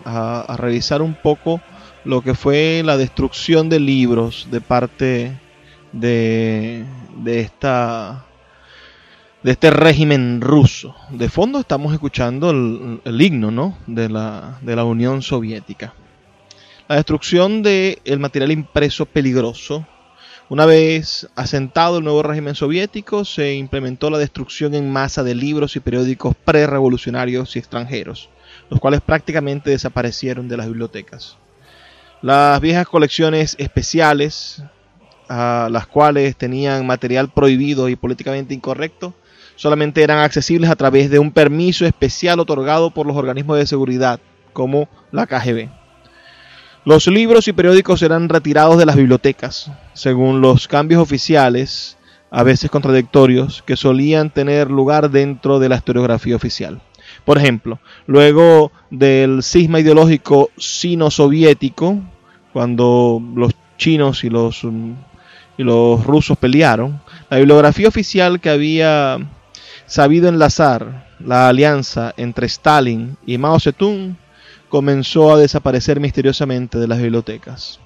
a, 0.03 0.41
a, 0.41 0.57
revisar 0.57 1.01
un 1.01 1.13
poco 1.13 1.61
lo 2.03 2.21
que 2.21 2.35
fue 2.35 2.81
la 2.83 2.97
destrucción 2.97 3.69
de 3.69 3.79
libros 3.79 4.47
de 4.51 4.59
parte 4.59 5.39
de, 5.93 6.85
de 7.17 7.39
esta 7.39 8.25
de 9.43 9.51
este 9.51 9.69
régimen 9.69 10.41
ruso. 10.41 10.95
De 11.09 11.29
fondo 11.29 11.59
estamos 11.59 11.93
escuchando 11.93 12.49
el, 12.49 13.01
el 13.03 13.21
himno 13.21 13.51
¿no? 13.51 13.77
de, 13.87 14.09
la, 14.09 14.57
de, 14.61 14.75
la, 14.75 14.85
Unión 14.85 15.21
Soviética. 15.21 15.93
La 16.93 16.97
destrucción 16.97 17.63
del 17.63 17.97
el 18.05 18.19
material 18.19 18.51
impreso 18.51 19.07
peligroso. 19.07 19.83
Una 20.47 20.67
vez 20.67 21.27
asentado 21.33 21.97
el 21.97 22.03
nuevo 22.03 22.21
régimen 22.21 22.53
soviético, 22.53 23.25
se 23.25 23.55
implementó 23.55 24.11
la 24.11 24.19
destrucción 24.19 24.75
en 24.75 24.91
masa 24.91 25.23
de 25.23 25.33
libros 25.33 25.75
y 25.75 25.79
periódicos 25.79 26.35
prerevolucionarios 26.45 27.55
y 27.55 27.57
extranjeros, 27.57 28.29
los 28.69 28.79
cuales 28.79 29.01
prácticamente 29.01 29.71
desaparecieron 29.71 30.47
de 30.47 30.55
las 30.55 30.67
bibliotecas. 30.67 31.37
Las 32.21 32.61
viejas 32.61 32.85
colecciones 32.85 33.55
especiales, 33.57 34.61
a 35.27 35.69
las 35.71 35.87
cuales 35.87 36.35
tenían 36.35 36.85
material 36.85 37.33
prohibido 37.33 37.89
y 37.89 37.95
políticamente 37.95 38.53
incorrecto, 38.53 39.15
solamente 39.55 40.03
eran 40.03 40.19
accesibles 40.19 40.69
a 40.69 40.75
través 40.75 41.09
de 41.09 41.17
un 41.17 41.31
permiso 41.31 41.87
especial 41.87 42.39
otorgado 42.39 42.91
por 42.91 43.07
los 43.07 43.17
organismos 43.17 43.57
de 43.57 43.65
seguridad, 43.65 44.19
como 44.53 44.87
la 45.11 45.25
KGB. 45.25 45.82
Los 46.85 47.07
libros 47.07 47.47
y 47.47 47.53
periódicos 47.53 48.01
eran 48.01 48.27
retirados 48.27 48.77
de 48.77 48.85
las 48.85 48.97
bibliotecas, 48.97 49.71
según 49.93 50.41
los 50.41 50.67
cambios 50.67 51.01
oficiales, 51.01 51.97
a 52.29 52.43
veces 52.43 52.69
contradictorios, 52.69 53.63
que 53.63 53.77
solían 53.77 54.31
tener 54.31 54.69
lugar 54.69 55.09
dentro 55.09 55.59
de 55.59 55.69
la 55.69 55.77
historiografía 55.77 56.35
oficial. 56.35 56.81
Por 57.23 57.37
ejemplo, 57.37 57.79
luego 58.05 58.73
del 58.89 59.43
cisma 59.43 59.79
ideológico 59.79 60.49
sino-soviético, 60.57 62.01
cuando 62.51 63.21
los 63.33 63.53
chinos 63.77 64.25
y 64.25 64.29
los, 64.29 64.65
y 65.57 65.63
los 65.63 66.05
rusos 66.05 66.37
pelearon, 66.37 67.01
la 67.29 67.37
bibliografía 67.37 67.87
oficial 67.87 68.41
que 68.41 68.49
había 68.49 69.19
sabido 69.85 70.27
enlazar 70.27 71.07
la 71.19 71.47
alianza 71.47 72.13
entre 72.17 72.47
Stalin 72.47 73.15
y 73.25 73.37
Mao 73.37 73.57
Zedong 73.57 74.17
comenzó 74.73 75.31
a 75.31 75.37
desaparecer 75.37 75.99
misteriosamente 75.99 76.79
de 76.79 76.87
las 76.87 76.99
bibliotecas. 76.99 77.79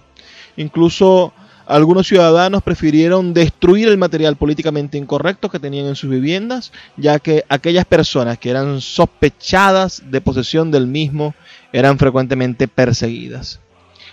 Incluso 0.56 1.34
algunos 1.65 2.08
ciudadanos 2.08 2.63
prefirieron 2.63 3.34
destruir 3.34 3.89
el 3.89 3.97
material 3.97 4.38
políticamente 4.38 4.97
incorrecto 4.97 5.50
que 5.50 5.60
tenían 5.60 5.88
en 5.88 5.97
sus 5.97 6.10
viviendas, 6.10 6.71
ya 6.95 7.19
que 7.19 7.43
aquellas 7.50 7.84
personas 7.84 8.38
que 8.38 8.52
eran 8.52 8.80
sospechadas 8.80 10.02
de 10.10 10.21
posesión 10.21 10.71
del 10.71 10.88
mismo 10.88 11.36
eran 11.73 12.00
frecuentemente 12.00 12.69
perseguidas. 12.69 13.60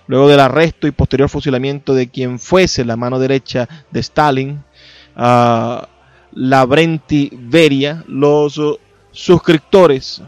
Luego 0.09 0.27
del 0.27 0.41
arresto 0.41 0.89
y 0.89 0.91
posterior 0.91 1.29
fusilamiento 1.29 1.95
de 1.95 2.09
quien 2.09 2.41
fuese 2.41 2.85
la 2.85 2.97
mano 2.97 3.21
derecha 3.21 3.69
de 3.93 4.01
Stalin, 4.01 4.65
uh, 5.17 5.87
Lavrenti 6.33 7.31
Beria, 7.33 8.03
los 8.09 8.61
suscriptores 9.13 10.23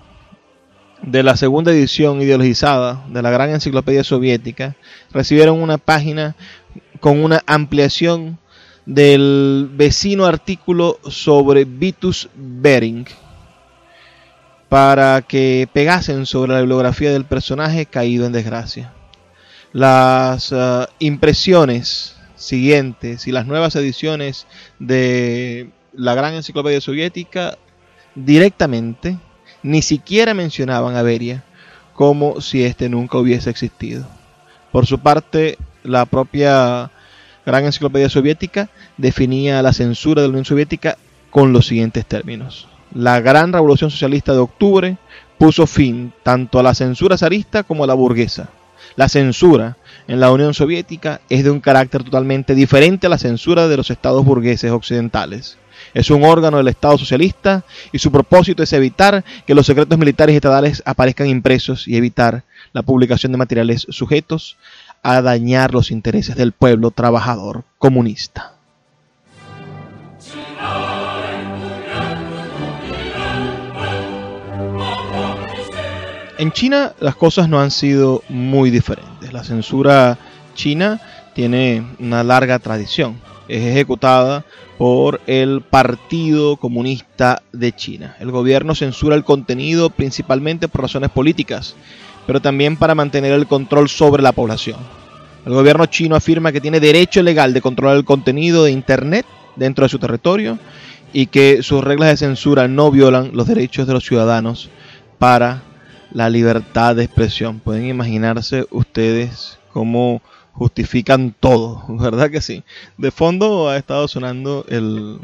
de 1.07 1.23
la 1.23 1.37
segunda 1.37 1.73
edición 1.73 2.21
ideologizada 2.21 3.05
de 3.09 3.23
la 3.23 3.31
gran 3.31 3.51
enciclopedia 3.51 4.05
soviética 4.05 4.77
recibieron 5.13 5.63
una 5.63 5.79
página 5.79 6.35
con 7.01 7.23
una 7.23 7.43
ampliación 7.47 8.39
del 8.87 9.71
vecino 9.73 10.27
artículo 10.27 10.99
sobre 11.09 11.65
Vitus 11.65 12.29
Bering 12.35 13.07
para 14.69 15.23
que 15.23 15.69
pegasen 15.73 16.27
sobre 16.27 16.53
la 16.53 16.61
bibliografía 16.61 17.13
del 17.13 17.25
personaje 17.25 17.87
caído 17.87 18.27
en 18.27 18.33
desgracia. 18.33 18.93
Las 19.73 20.51
uh, 20.51 20.87
impresiones 20.99 22.17
siguientes 22.35 23.29
y 23.29 23.33
las 23.33 23.47
nuevas 23.47 23.77
ediciones 23.77 24.47
de 24.81 25.71
la 25.93 26.15
gran 26.15 26.35
enciclopedia 26.35 26.81
soviética 26.81 27.59
directamente 28.17 29.19
ni 29.67 29.83
siquiera 29.83 30.33
mencionaban 30.33 30.95
a 30.97 31.03
Beria 31.03 31.43
como 31.93 32.41
si 32.41 32.65
éste 32.65 32.89
nunca 32.89 33.19
hubiese 33.19 33.51
existido. 33.51 34.07
Por 34.71 34.87
su 34.87 35.01
parte, 35.01 35.59
la 35.83 36.07
propia 36.07 36.91
gran 37.45 37.65
enciclopedia 37.65 38.09
soviética 38.09 38.69
definía 38.97 39.63
la 39.63 39.73
censura 39.73 40.23
de 40.23 40.29
la 40.29 40.31
Unión 40.31 40.45
Soviética 40.45 40.97
con 41.31 41.53
los 41.53 41.67
siguientes 41.67 42.07
términos. 42.07 42.69
La 42.95 43.21
gran 43.21 43.53
revolución 43.53 43.91
socialista 43.91 44.33
de 44.33 44.39
octubre 44.39 44.99
puso 45.37 45.67
fin 45.67 46.13
tanto 46.23 46.61
a 46.61 46.63
la 46.63 46.75
censura 46.75 47.19
zarista 47.19 47.65
como 47.65 47.83
a 47.83 47.89
la 47.89 47.95
burguesa. 47.95 48.51
La 48.95 49.09
censura 49.09 49.77
en 50.07 50.21
la 50.21 50.31
Unión 50.31 50.55
Soviética 50.55 51.21
es 51.29 51.43
de 51.43 51.51
un 51.51 51.61
carácter 51.61 52.05
totalmente 52.05 52.55
diferente 52.55 53.09
a 53.09 53.11
la 53.11 53.19
censura 53.19 53.67
de 53.67 53.77
los 53.77 53.91
estados 53.91 54.25
burgueses 54.25 54.71
occidentales 54.71 55.59
es 55.97 56.11
un 56.11 56.25
órgano 56.25 56.59
del 56.59 56.69
Estado 56.69 56.99
socialista 56.99 57.65
y 57.91 57.99
su 57.99 58.13
propósito 58.13 58.63
es 58.63 58.71
evitar 58.75 59.25
que 59.47 59.55
los 59.55 59.65
secretos 59.65 59.99
militares 59.99 60.35
y 60.35 60.37
estatales 60.37 60.83
aparezcan 60.85 61.27
impresos 61.27 61.89
y 61.89 61.97
evitar 61.97 62.45
la 62.75 62.83
publicación 62.83 63.33
de 63.33 63.39
materiales 63.39 63.87
sujetos 63.89 64.59
a 65.03 65.23
dañar 65.23 65.73
los 65.73 65.91
intereses 65.91 66.37
del 66.37 66.53
pueblo 66.53 66.91
trabajador 66.91 67.65
comunista. 67.79 68.53
En 76.37 76.53
China 76.53 76.93
las 77.01 77.17
cosas 77.17 77.49
no 77.49 77.59
han 77.59 77.71
sido 77.71 78.23
muy 78.29 78.69
diferentes. 78.71 79.33
La 79.33 79.45
censura 79.45 80.19
China 80.55 81.01
tiene 81.35 81.87
una 81.99 82.23
larga 82.23 82.59
tradición. 82.59 83.19
Es 83.49 83.63
ejecutada 83.63 84.45
por 84.79 85.21
el 85.27 85.63
Partido 85.63 86.57
Comunista 86.57 87.43
de 87.53 87.73
China. 87.73 88.17
El 88.21 88.31
gobierno 88.31 88.75
censura 88.75 89.17
el 89.17 89.25
contenido 89.25 89.91
principalmente 89.91 90.69
por 90.69 90.83
razones 90.83 91.11
políticas, 91.11 91.77
pero 92.27 92.41
también 92.41 92.77
para 92.77 92.95
mantener 92.95 93.33
el 93.33 93.47
control 93.47 93.89
sobre 93.89 94.23
la 94.23 94.33
población. 94.33 94.79
El 95.47 95.53
gobierno 95.53 95.87
chino 95.87 96.17
afirma 96.17 96.51
que 96.51 96.61
tiene 96.61 96.81
derecho 96.81 97.23
legal 97.23 97.55
de 97.55 97.63
controlar 97.63 97.97
el 97.97 98.05
contenido 98.05 98.65
de 98.65 98.73
Internet 98.73 99.27
dentro 99.55 99.85
de 99.85 99.89
su 99.89 99.99
territorio 99.99 100.59
y 101.13 101.27
que 101.27 101.63
sus 101.63 101.85
reglas 101.85 102.11
de 102.11 102.17
censura 102.17 102.69
no 102.69 102.91
violan 102.91 103.31
los 103.33 103.47
derechos 103.47 103.87
de 103.87 103.93
los 103.93 104.05
ciudadanos 104.05 104.71
para 105.19 105.63
la 106.13 106.31
libertad 106.31 106.97
de 106.97 107.05
expresión. 107.05 107.61
Pueden 107.61 107.87
imaginarse 107.87 108.67
ustedes 108.71 109.59
cómo 109.73 110.21
justifican 110.57 111.35
todo, 111.39 111.85
¿verdad 111.89 112.31
que 112.31 112.41
sí? 112.41 112.65
De 112.97 113.11
fondo 113.11 113.69
ha 113.69 113.77
estado 113.77 114.09
sonando 114.09 114.65
el, 114.69 115.19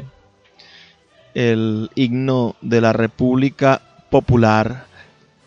el 1.33 1.89
himno 1.95 2.55
de 2.61 2.81
la 2.81 2.93
República 2.93 3.81
Popular 4.09 4.85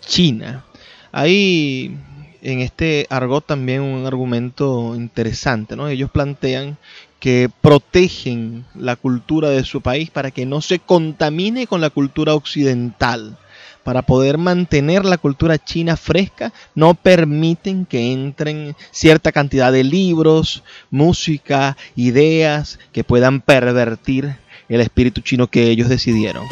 China. 0.01 0.65
Hay 1.13 1.97
en 2.43 2.61
este 2.61 3.07
argot 3.11 3.47
también 3.47 3.83
un 3.83 4.07
argumento 4.07 4.95
interesante, 4.95 5.77
¿no? 5.77 5.89
Ellos 5.89 6.11
plantean 6.11 6.77
que 7.19 7.49
protegen 7.61 8.65
la 8.75 8.97
cultura 8.97 9.49
de 9.49 9.65
su 9.65 9.81
país 9.81 10.11
para 10.11 10.31
que 10.31 10.47
no 10.47 10.61
se 10.61 10.79
contamine 10.79 11.67
con 11.67 11.81
la 11.81 11.91
cultura 11.91 12.35
occidental. 12.35 13.39
Para 13.87 14.03
poder 14.03 14.37
mantener 14.37 15.05
la 15.05 15.17
cultura 15.17 15.59
china 15.59 15.97
fresca, 15.97 16.53
no 16.75 16.95
permiten 16.95 17.87
que 17.87 18.13
entren 18.13 18.75
cierta 18.91 19.31
cantidad 19.31 19.71
de 19.71 19.85
libros, 19.85 20.65
música, 20.91 21.77
ideas 21.95 22.81
que 22.91 23.05
puedan 23.05 23.41
pervertir 23.41 24.39
el 24.69 24.81
espíritu 24.81 25.21
chino 25.21 25.47
que 25.47 25.71
ellos 25.71 25.89
decidieron. 25.89 26.43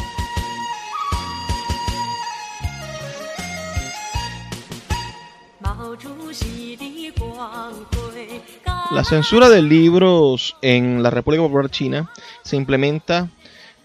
La 8.91 9.03
censura 9.03 9.49
de 9.49 9.61
libros 9.61 10.55
en 10.61 11.03
la 11.03 11.09
República 11.09 11.43
Popular 11.43 11.69
China 11.69 12.09
se 12.43 12.55
implementa 12.55 13.29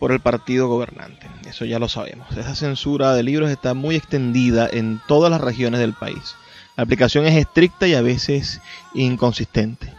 por 0.01 0.11
el 0.13 0.19
partido 0.19 0.67
gobernante. 0.67 1.29
Eso 1.47 1.65
ya 1.67 1.79
lo 1.79 1.89
sabemos. 1.89 2.27
Esa 2.37 2.57
censura 2.57 3.15
de 3.15 3.23
libros 3.23 3.51
está 3.51 3.75
muy 3.75 3.95
extendida 3.95 4.67
en 4.73 5.01
todas 5.07 5.31
las 5.31 5.43
regiones 5.43 5.79
del 5.79 5.93
país. 5.93 6.35
La 6.77 6.85
aplicación 6.85 7.27
es 7.27 7.37
estricta 7.37 7.87
y 7.87 7.95
a 7.95 8.01
veces 8.01 8.63
inconsistente. 8.95 9.93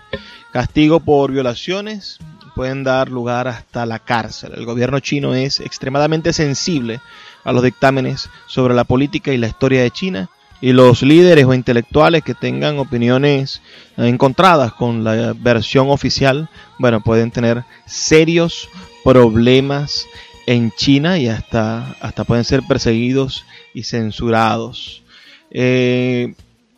Castigo 0.51 0.99
por 0.99 1.31
violaciones 1.31 2.17
pueden 2.55 2.83
dar 2.83 3.09
lugar 3.09 3.47
hasta 3.47 3.85
la 3.85 3.99
cárcel. 3.99 4.53
El 4.55 4.65
gobierno 4.65 4.99
chino 4.99 5.35
es 5.35 5.59
extremadamente 5.59 6.33
sensible 6.33 6.99
a 7.43 7.53
los 7.53 7.63
dictámenes 7.63 8.27
sobre 8.47 8.73
la 8.73 8.83
política 8.83 9.31
y 9.31 9.37
la 9.37 9.47
historia 9.47 9.83
de 9.83 9.91
China 9.91 10.29
y 10.61 10.73
los 10.73 11.01
líderes 11.01 11.45
o 11.45 11.53
intelectuales 11.53 12.23
que 12.23 12.35
tengan 12.35 12.77
opiniones 12.77 13.61
encontradas 13.97 14.73
con 14.73 15.03
la 15.03 15.33
versión 15.33 15.89
oficial, 15.89 16.49
bueno, 16.77 17.01
pueden 17.01 17.31
tener 17.31 17.63
serios 17.85 18.69
problemas 19.03 20.07
en 20.45 20.71
China 20.71 21.17
y 21.17 21.27
hasta, 21.27 21.95
hasta 21.99 22.23
pueden 22.23 22.43
ser 22.43 22.61
perseguidos 22.67 23.45
y 23.73 23.83
censurados. 23.83 25.03
Eh, 25.49 26.33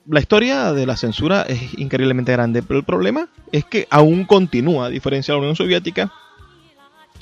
la 0.07 0.19
historia 0.19 0.73
de 0.73 0.85
la 0.85 0.97
censura 0.97 1.43
es 1.43 1.77
increíblemente 1.77 2.31
grande, 2.31 2.61
pero 2.61 2.79
el 2.79 2.85
problema 2.85 3.27
es 3.51 3.65
que 3.65 3.87
aún 3.89 4.25
continúa, 4.25 4.87
a 4.87 4.89
diferencia 4.89 5.33
de 5.33 5.37
la 5.37 5.41
Unión 5.41 5.55
Soviética, 5.55 6.11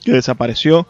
que 0.04 0.12
desapareció, 0.12 0.88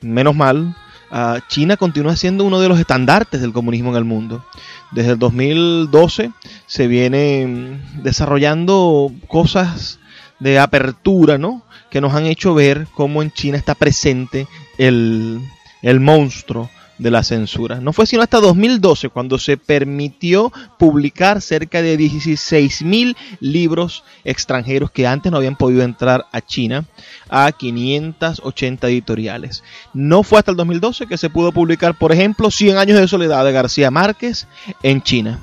menos 0.00 0.34
mal, 0.34 0.74
ah, 1.10 1.38
China 1.48 1.76
continúa 1.76 2.16
siendo 2.16 2.44
uno 2.44 2.60
de 2.60 2.68
los 2.68 2.80
estandartes 2.80 3.40
del 3.40 3.52
comunismo 3.52 3.90
en 3.90 3.96
el 3.96 4.04
mundo. 4.04 4.44
Desde 4.90 5.12
el 5.12 5.18
2012 5.18 6.32
se 6.66 6.86
vienen 6.86 7.82
desarrollando 8.02 9.12
cosas 9.26 9.98
de 10.40 10.58
apertura, 10.58 11.38
¿no? 11.38 11.62
Que 11.90 12.00
nos 12.00 12.14
han 12.14 12.26
hecho 12.26 12.54
ver 12.54 12.86
cómo 12.94 13.22
en 13.22 13.30
China 13.30 13.58
está 13.58 13.74
presente 13.74 14.46
el, 14.78 15.40
el 15.82 16.00
monstruo 16.00 16.70
de 16.98 17.10
la 17.10 17.22
censura. 17.22 17.80
No 17.80 17.92
fue 17.92 18.06
sino 18.06 18.22
hasta 18.22 18.40
2012 18.40 19.08
cuando 19.08 19.38
se 19.38 19.56
permitió 19.56 20.52
publicar 20.78 21.40
cerca 21.40 21.80
de 21.80 21.98
16.000 21.98 23.16
libros 23.40 24.04
extranjeros 24.24 24.90
que 24.90 25.06
antes 25.06 25.30
no 25.30 25.38
habían 25.38 25.56
podido 25.56 25.82
entrar 25.82 26.26
a 26.32 26.40
China 26.40 26.84
a 27.28 27.50
580 27.52 28.88
editoriales. 28.88 29.62
No 29.94 30.22
fue 30.22 30.38
hasta 30.38 30.50
el 30.50 30.56
2012 30.56 31.06
que 31.06 31.18
se 31.18 31.30
pudo 31.30 31.52
publicar, 31.52 31.96
por 31.96 32.12
ejemplo, 32.12 32.50
100 32.50 32.76
años 32.76 33.00
de 33.00 33.08
soledad 33.08 33.44
de 33.44 33.52
García 33.52 33.90
Márquez 33.90 34.46
en 34.82 35.02
China. 35.02 35.38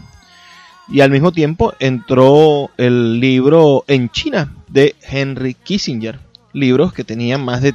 Y 0.88 1.02
al 1.02 1.10
mismo 1.10 1.32
tiempo 1.32 1.74
entró 1.80 2.70
el 2.78 3.20
libro 3.20 3.84
en 3.88 4.10
China 4.10 4.54
de 4.68 4.96
Henry 5.02 5.56
Kissinger. 5.56 6.20
Libros 6.54 6.94
que 6.94 7.04
tenían 7.04 7.44
más 7.44 7.62
de 7.62 7.74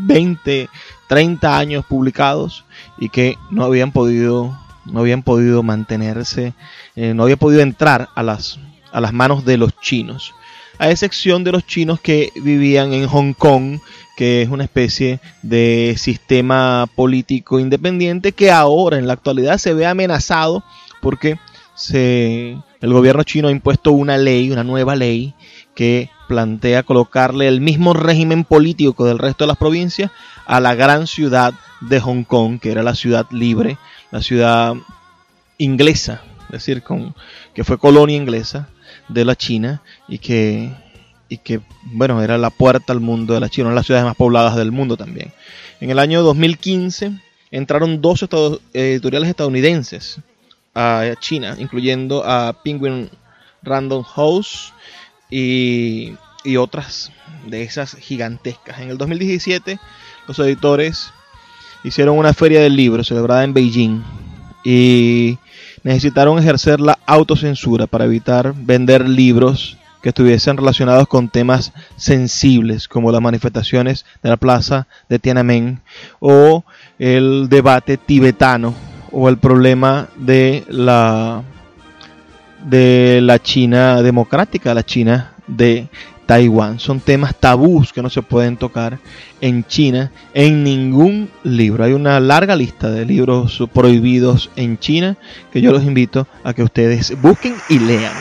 20, 0.00 0.68
30 1.08 1.58
años 1.58 1.84
publicados 1.84 2.65
y 2.98 3.08
que 3.08 3.38
no 3.50 3.64
habían 3.64 3.92
podido, 3.92 4.56
no 4.84 5.00
habían 5.00 5.22
podido 5.22 5.62
mantenerse, 5.62 6.54
eh, 6.94 7.14
no 7.14 7.24
había 7.24 7.36
podido 7.36 7.62
entrar 7.62 8.08
a 8.14 8.22
las, 8.22 8.58
a 8.92 9.00
las 9.00 9.12
manos 9.12 9.44
de 9.44 9.56
los 9.56 9.78
chinos. 9.80 10.34
A 10.78 10.90
excepción 10.90 11.42
de 11.44 11.52
los 11.52 11.66
chinos 11.66 12.00
que 12.00 12.32
vivían 12.36 12.92
en 12.92 13.06
Hong 13.06 13.32
Kong, 13.32 13.78
que 14.16 14.42
es 14.42 14.48
una 14.48 14.64
especie 14.64 15.20
de 15.42 15.94
sistema 15.98 16.88
político 16.94 17.60
independiente 17.60 18.32
que 18.32 18.50
ahora 18.50 18.98
en 18.98 19.06
la 19.06 19.12
actualidad 19.12 19.58
se 19.58 19.74
ve 19.74 19.86
amenazado 19.86 20.64
porque 21.00 21.38
se, 21.74 22.56
el 22.80 22.92
gobierno 22.92 23.22
chino 23.22 23.48
ha 23.48 23.52
impuesto 23.52 23.92
una 23.92 24.16
ley, 24.16 24.50
una 24.50 24.64
nueva 24.64 24.96
ley, 24.96 25.34
que 25.74 26.10
plantea 26.26 26.82
colocarle 26.82 27.46
el 27.46 27.60
mismo 27.60 27.92
régimen 27.92 28.44
político 28.44 29.04
del 29.04 29.18
resto 29.18 29.44
de 29.44 29.48
las 29.48 29.58
provincias 29.58 30.10
a 30.46 30.60
la 30.60 30.74
gran 30.74 31.06
ciudad 31.06 31.54
de 31.80 32.00
Hong 32.00 32.24
Kong, 32.24 32.58
que 32.60 32.70
era 32.70 32.82
la 32.82 32.94
ciudad 32.94 33.26
libre, 33.30 33.78
la 34.10 34.22
ciudad 34.22 34.74
inglesa, 35.58 36.22
es 36.46 36.52
decir, 36.52 36.82
con, 36.82 37.14
que 37.54 37.64
fue 37.64 37.78
colonia 37.78 38.16
inglesa 38.16 38.68
de 39.08 39.24
la 39.24 39.36
China 39.36 39.82
y 40.08 40.18
que, 40.18 40.72
y 41.28 41.38
que, 41.38 41.60
bueno, 41.84 42.22
era 42.22 42.38
la 42.38 42.50
puerta 42.50 42.92
al 42.92 43.00
mundo 43.00 43.34
de 43.34 43.40
la 43.40 43.48
China, 43.48 43.66
una 43.66 43.74
de 43.74 43.80
las 43.80 43.86
ciudades 43.86 44.06
más 44.06 44.16
pobladas 44.16 44.56
del 44.56 44.72
mundo 44.72 44.96
también. 44.96 45.32
En 45.80 45.90
el 45.90 45.98
año 45.98 46.22
2015 46.22 47.12
entraron 47.50 48.00
dos 48.00 48.22
estados, 48.22 48.60
editoriales 48.72 49.28
estadounidenses 49.28 50.20
a 50.74 51.12
China, 51.20 51.56
incluyendo 51.58 52.24
a 52.24 52.54
Penguin 52.62 53.10
Random 53.62 54.02
House 54.02 54.72
y, 55.30 56.12
y 56.44 56.56
otras 56.56 57.12
de 57.46 57.62
esas 57.62 57.96
gigantescas. 57.96 58.80
En 58.80 58.90
el 58.90 58.98
2017 58.98 59.78
los 60.26 60.38
editores 60.38 61.12
hicieron 61.86 62.18
una 62.18 62.34
feria 62.34 62.60
del 62.60 62.74
libro 62.74 63.04
celebrada 63.04 63.44
en 63.44 63.54
Beijing 63.54 64.02
y 64.64 65.38
necesitaron 65.84 66.36
ejercer 66.36 66.80
la 66.80 66.98
autocensura 67.06 67.86
para 67.86 68.06
evitar 68.06 68.54
vender 68.56 69.08
libros 69.08 69.78
que 70.02 70.08
estuviesen 70.08 70.56
relacionados 70.56 71.06
con 71.06 71.28
temas 71.28 71.72
sensibles 71.94 72.88
como 72.88 73.12
las 73.12 73.20
manifestaciones 73.22 74.04
de 74.20 74.30
la 74.30 74.36
plaza 74.36 74.88
de 75.08 75.20
Tiananmen 75.20 75.80
o 76.18 76.64
el 76.98 77.48
debate 77.48 77.98
tibetano 77.98 78.74
o 79.12 79.28
el 79.28 79.38
problema 79.38 80.08
de 80.16 80.64
la 80.68 81.44
de 82.64 83.20
la 83.22 83.38
China 83.38 84.02
democrática, 84.02 84.74
la 84.74 84.84
China 84.84 85.34
de 85.46 85.86
Taiwán. 86.26 86.80
Son 86.80 87.00
temas 87.00 87.34
tabús 87.34 87.92
que 87.92 88.02
no 88.02 88.10
se 88.10 88.22
pueden 88.22 88.56
tocar 88.56 88.98
en 89.40 89.64
China 89.64 90.10
en 90.34 90.64
ningún 90.64 91.30
libro. 91.44 91.84
Hay 91.84 91.92
una 91.92 92.20
larga 92.20 92.56
lista 92.56 92.90
de 92.90 93.04
libros 93.04 93.62
prohibidos 93.72 94.50
en 94.56 94.78
China 94.78 95.16
que 95.52 95.60
yo 95.60 95.72
los 95.72 95.84
invito 95.84 96.26
a 96.44 96.52
que 96.52 96.62
ustedes 96.62 97.20
busquen 97.20 97.56
y 97.68 97.78
lean. 97.78 98.12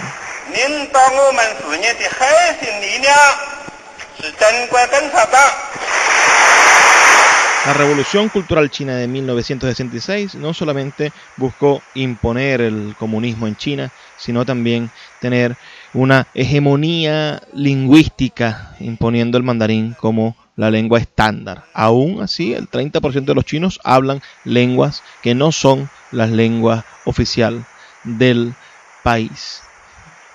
La 7.66 7.74
Revolución 7.74 8.30
Cultural 8.30 8.70
China 8.70 8.96
de 8.96 9.08
1966 9.08 10.36
no 10.36 10.54
solamente 10.54 11.12
buscó 11.36 11.82
imponer 11.96 12.62
el 12.62 12.96
comunismo 12.98 13.48
en 13.48 13.56
China, 13.56 13.92
sino 14.18 14.46
también 14.46 14.92
tener 15.20 15.58
una 15.96 16.28
hegemonía 16.34 17.42
lingüística 17.54 18.76
imponiendo 18.82 19.38
el 19.38 19.44
mandarín 19.44 19.96
como 19.98 20.36
la 20.58 20.70
lengua 20.70 21.00
estándar. 21.00 21.64
Aún 21.74 22.22
así, 22.22 22.54
el 22.54 22.70
30% 22.70 23.26
de 23.26 23.36
los 23.36 23.46
chinos 23.46 23.80
hablan 23.84 24.22
lenguas 24.44 25.04
que 25.24 25.34
no 25.36 25.52
son 25.52 25.90
las 26.12 26.30
lenguas 26.30 26.84
oficial 27.06 27.66
del 28.04 28.54
país. 29.04 29.62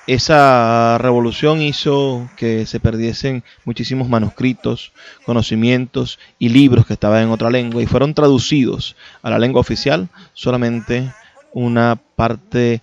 esa 0.07 0.99
revolución 0.99 1.61
hizo 1.61 2.29
que 2.37 2.66
se 2.66 2.81
perdiesen 2.81 3.44
muchísimos 3.64 4.09
manuscritos, 4.09 4.92
conocimientos 5.25 6.18
y 6.38 6.49
libros 6.49 6.87
que 6.87 6.94
estaban 6.94 7.23
en 7.23 7.31
otra 7.31 7.51
lengua 7.51 7.81
y 7.81 7.87
fueron 7.87 8.14
traducidos 8.14 8.96
a 9.23 9.31
la 9.31 9.38
lengua 9.38 9.61
oficial 9.61 10.09
solamente 10.33 11.12
una 11.53 12.01
parte 12.16 12.83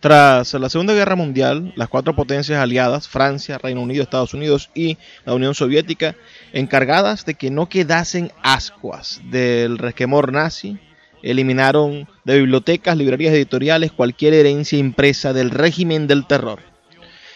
Tras 0.01 0.55
la 0.55 0.69
Segunda 0.69 0.95
Guerra 0.95 1.17
Mundial, 1.17 1.73
las 1.75 1.89
cuatro 1.89 2.15
potencias 2.15 2.61
aliadas, 2.61 3.09
Francia, 3.09 3.59
Reino 3.59 3.81
Unido, 3.81 4.03
Estados 4.03 4.35
Unidos 4.35 4.71
y 4.75 4.99
la 5.25 5.35
Unión 5.35 5.55
Soviética, 5.55 6.15
encargadas 6.53 7.25
de 7.25 7.35
que 7.35 7.51
no 7.51 7.69
quedasen 7.69 8.31
ascuas 8.43 9.21
del 9.31 9.79
resquemor 9.79 10.33
nazi, 10.33 10.79
eliminaron 11.23 12.09
de 12.25 12.39
bibliotecas, 12.39 12.97
librerías 12.97 13.35
editoriales 13.35 13.93
cualquier 13.93 14.35
herencia 14.35 14.79
impresa 14.79 15.33
del 15.33 15.51
régimen 15.51 16.07
del 16.07 16.27
terror. 16.27 16.61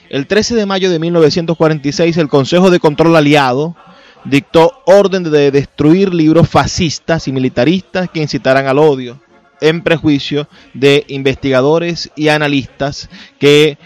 El 0.08 0.26
13 0.26 0.56
de 0.56 0.66
mayo 0.66 0.90
de 0.90 0.98
1946, 0.98 2.16
el 2.16 2.28
Consejo 2.28 2.70
de 2.70 2.80
Control 2.80 3.14
Aliado 3.16 3.76
dictó 4.24 4.82
orden 4.86 5.22
de 5.22 5.50
destruir 5.50 6.12
libros 6.12 6.48
fascistas 6.48 7.28
y 7.28 7.32
militaristas 7.32 8.10
que 8.10 8.20
incitaran 8.20 8.66
al 8.66 8.78
odio, 8.78 9.20
en 9.60 9.82
prejuicio 9.82 10.48
de 10.74 11.04
investigadores 11.08 12.10
y 12.16 12.28
analistas 12.28 13.08
que 13.38 13.78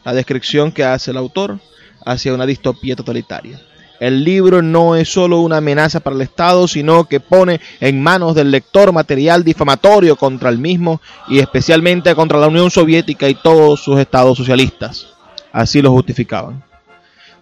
la 0.08 0.14
descripción 0.14 0.72
que 0.72 0.84
hace 0.84 1.10
el 1.10 1.18
autor 1.18 1.58
hacia 2.06 2.32
una 2.32 2.46
distopía 2.46 2.96
totalitaria. 2.96 3.60
El 4.00 4.24
libro 4.24 4.62
no 4.62 4.96
es 4.96 5.12
solo 5.12 5.40
una 5.40 5.58
amenaza 5.58 6.00
para 6.00 6.16
el 6.16 6.22
Estado, 6.22 6.66
sino 6.66 7.04
que 7.04 7.20
pone 7.20 7.60
en 7.78 8.02
manos 8.02 8.34
del 8.34 8.50
lector 8.50 8.90
material 8.90 9.44
difamatorio 9.44 10.16
contra 10.16 10.48
el 10.48 10.56
mismo 10.56 11.02
y 11.28 11.40
especialmente 11.40 12.14
contra 12.14 12.38
la 12.38 12.46
Unión 12.46 12.70
Soviética 12.70 13.28
y 13.28 13.34
todos 13.34 13.80
sus 13.80 13.98
estados 13.98 14.38
socialistas. 14.38 15.08
Así 15.52 15.82
lo 15.82 15.90
justificaban. 15.90 16.64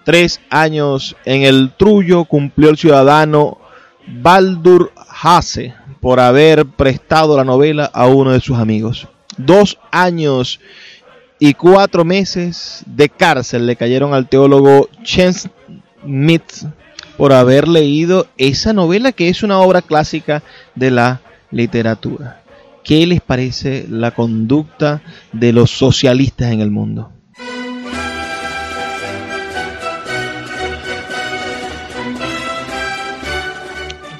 Tres 0.02 0.40
años 0.50 1.14
en 1.24 1.42
el 1.44 1.70
trullo 1.78 2.24
cumplió 2.24 2.70
el 2.70 2.78
ciudadano 2.78 3.58
Baldur 4.08 4.90
Hase 5.22 5.72
por 6.00 6.18
haber 6.18 6.66
prestado 6.66 7.36
la 7.36 7.44
novela 7.44 7.84
a 7.94 8.08
uno 8.08 8.32
de 8.32 8.40
sus 8.40 8.58
amigos. 8.58 9.06
Dos 9.36 9.78
años 9.92 10.58
y 11.38 11.54
cuatro 11.54 12.04
meses 12.04 12.82
de 12.86 13.08
cárcel 13.08 13.66
le 13.66 13.76
cayeron 13.76 14.14
al 14.14 14.28
teólogo 14.28 14.88
Chen 15.02 15.32
Smith 15.34 16.64
por 17.16 17.32
haber 17.32 17.68
leído 17.68 18.26
esa 18.36 18.72
novela 18.72 19.12
que 19.12 19.28
es 19.28 19.42
una 19.42 19.60
obra 19.60 19.82
clásica 19.82 20.42
de 20.74 20.90
la 20.90 21.20
literatura. 21.50 22.42
¿Qué 22.84 23.06
les 23.06 23.20
parece 23.20 23.86
la 23.88 24.12
conducta 24.12 25.02
de 25.32 25.52
los 25.52 25.70
socialistas 25.70 26.52
en 26.52 26.60
el 26.60 26.70
mundo? 26.70 27.10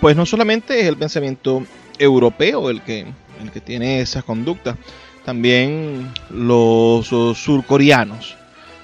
Pues 0.01 0.17
no 0.17 0.27
solamente 0.27 0.81
es 0.81 0.87
el 0.87 0.97
pensamiento 0.97 1.65
europeo 1.99 2.71
el 2.71 2.83
que, 2.83 3.07
el 3.41 3.51
que 3.53 3.61
tiene 3.61 4.01
esas 4.01 4.25
conductas, 4.25 4.77
también 5.27 6.09
los 6.31 7.09
surcoreanos 7.09 8.37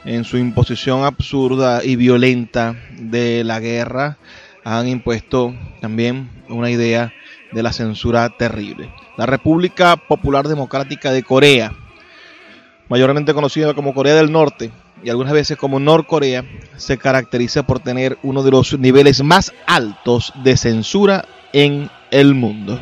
en 0.05 0.25
su 0.25 0.39
imposición 0.39 1.05
absurda 1.05 1.85
y 1.85 1.95
violenta 1.95 2.75
de 2.99 3.45
la 3.45 3.61
guerra 3.61 4.19
han 4.65 4.89
impuesto 4.89 5.55
también 5.81 6.29
una 6.49 6.69
idea 6.69 7.13
de 7.53 7.63
la 7.63 7.73
censura 7.73 8.29
terrible. 8.31 8.91
La 9.17 9.25
República 9.25 9.97
Popular 9.97 10.49
Democrática 10.49 11.13
de 11.13 11.23
Corea, 11.23 11.73
mayormente 12.89 13.35
conocida 13.35 13.73
como 13.75 13.95
Corea 13.95 14.17
del 14.17 14.33
Norte, 14.33 14.73
y 15.05 15.11
algunas 15.11 15.33
veces 15.33 15.57
como 15.57 15.79
Norcorea 15.79 16.45
se 16.77 16.99
caracteriza 16.99 17.63
por 17.63 17.79
tener 17.79 18.19
uno 18.25 18.43
de 18.43 18.51
los 18.51 18.77
niveles 18.81 19.23
más 19.23 19.53
altos 19.67 20.33
de 20.43 20.57
censura 20.57 21.25
en 21.53 21.89
el 22.11 22.35
mundo. 22.35 22.81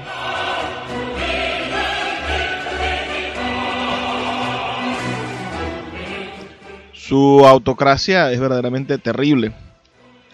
Su 7.11 7.45
autocracia 7.45 8.31
es 8.31 8.39
verdaderamente 8.39 8.97
terrible 8.97 9.53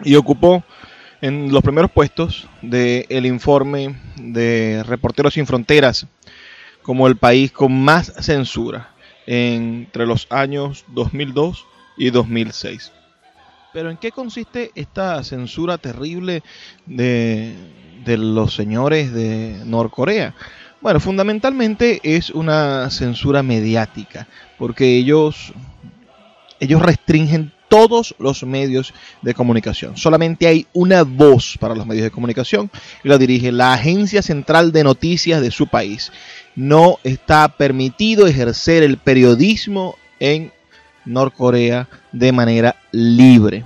y 0.05 0.15
ocupó 0.15 0.63
en 1.23 1.51
los 1.51 1.63
primeros 1.63 1.91
puestos 1.91 2.49
del 2.61 3.25
informe 3.25 3.99
de 4.17 4.85
Reporteros 4.87 5.33
Sin 5.33 5.47
Fronteras 5.47 6.07
como 6.83 7.07
el 7.07 7.17
país 7.17 7.51
con 7.51 7.83
más 7.83 8.13
censura 8.21 8.91
entre 9.27 10.05
los 10.05 10.27
años 10.29 10.85
2002 10.89 11.65
y 11.97 12.11
2006. 12.11 12.93
Pero 13.73 13.89
¿en 13.89 13.97
qué 13.97 14.13
consiste 14.13 14.71
esta 14.75 15.25
censura 15.25 15.79
terrible 15.79 16.43
de, 16.85 17.55
de 18.05 18.19
los 18.19 18.55
señores 18.55 19.15
de 19.15 19.63
Norcorea? 19.65 20.35
Bueno, 20.83 21.01
fundamentalmente 21.01 22.01
es 22.03 22.29
una 22.29 22.91
censura 22.91 23.43
mediática, 23.43 24.29
porque 24.59 24.99
ellos, 24.99 25.55
ellos 26.61 26.83
restringen 26.83 27.53
todos 27.69 28.15
los 28.19 28.45
medios 28.45 28.95
de 29.23 29.35
comunicación. 29.35 29.97
Solamente 29.97 30.47
hay 30.47 30.67
una 30.73 31.03
voz 31.03 31.57
para 31.59 31.75
los 31.75 31.87
medios 31.87 32.05
de 32.05 32.11
comunicación 32.11 32.71
y 33.03 33.09
la 33.09 33.19
dirige 33.19 33.53
la 33.53 33.73
Agencia 33.73 34.23
Central 34.23 34.73
de 34.73 34.85
Noticias 34.85 35.41
de 35.41 35.51
su 35.51 35.67
país. 35.67 36.13
No 36.55 36.99
está 37.05 37.49
permitido 37.49 38.27
ejercer 38.27 38.83
el 38.83 38.99
periodismo 38.99 39.97
en 40.21 40.53
Norcorea 41.05 41.89
de 42.13 42.33
manera 42.33 42.77
libre. 42.93 43.65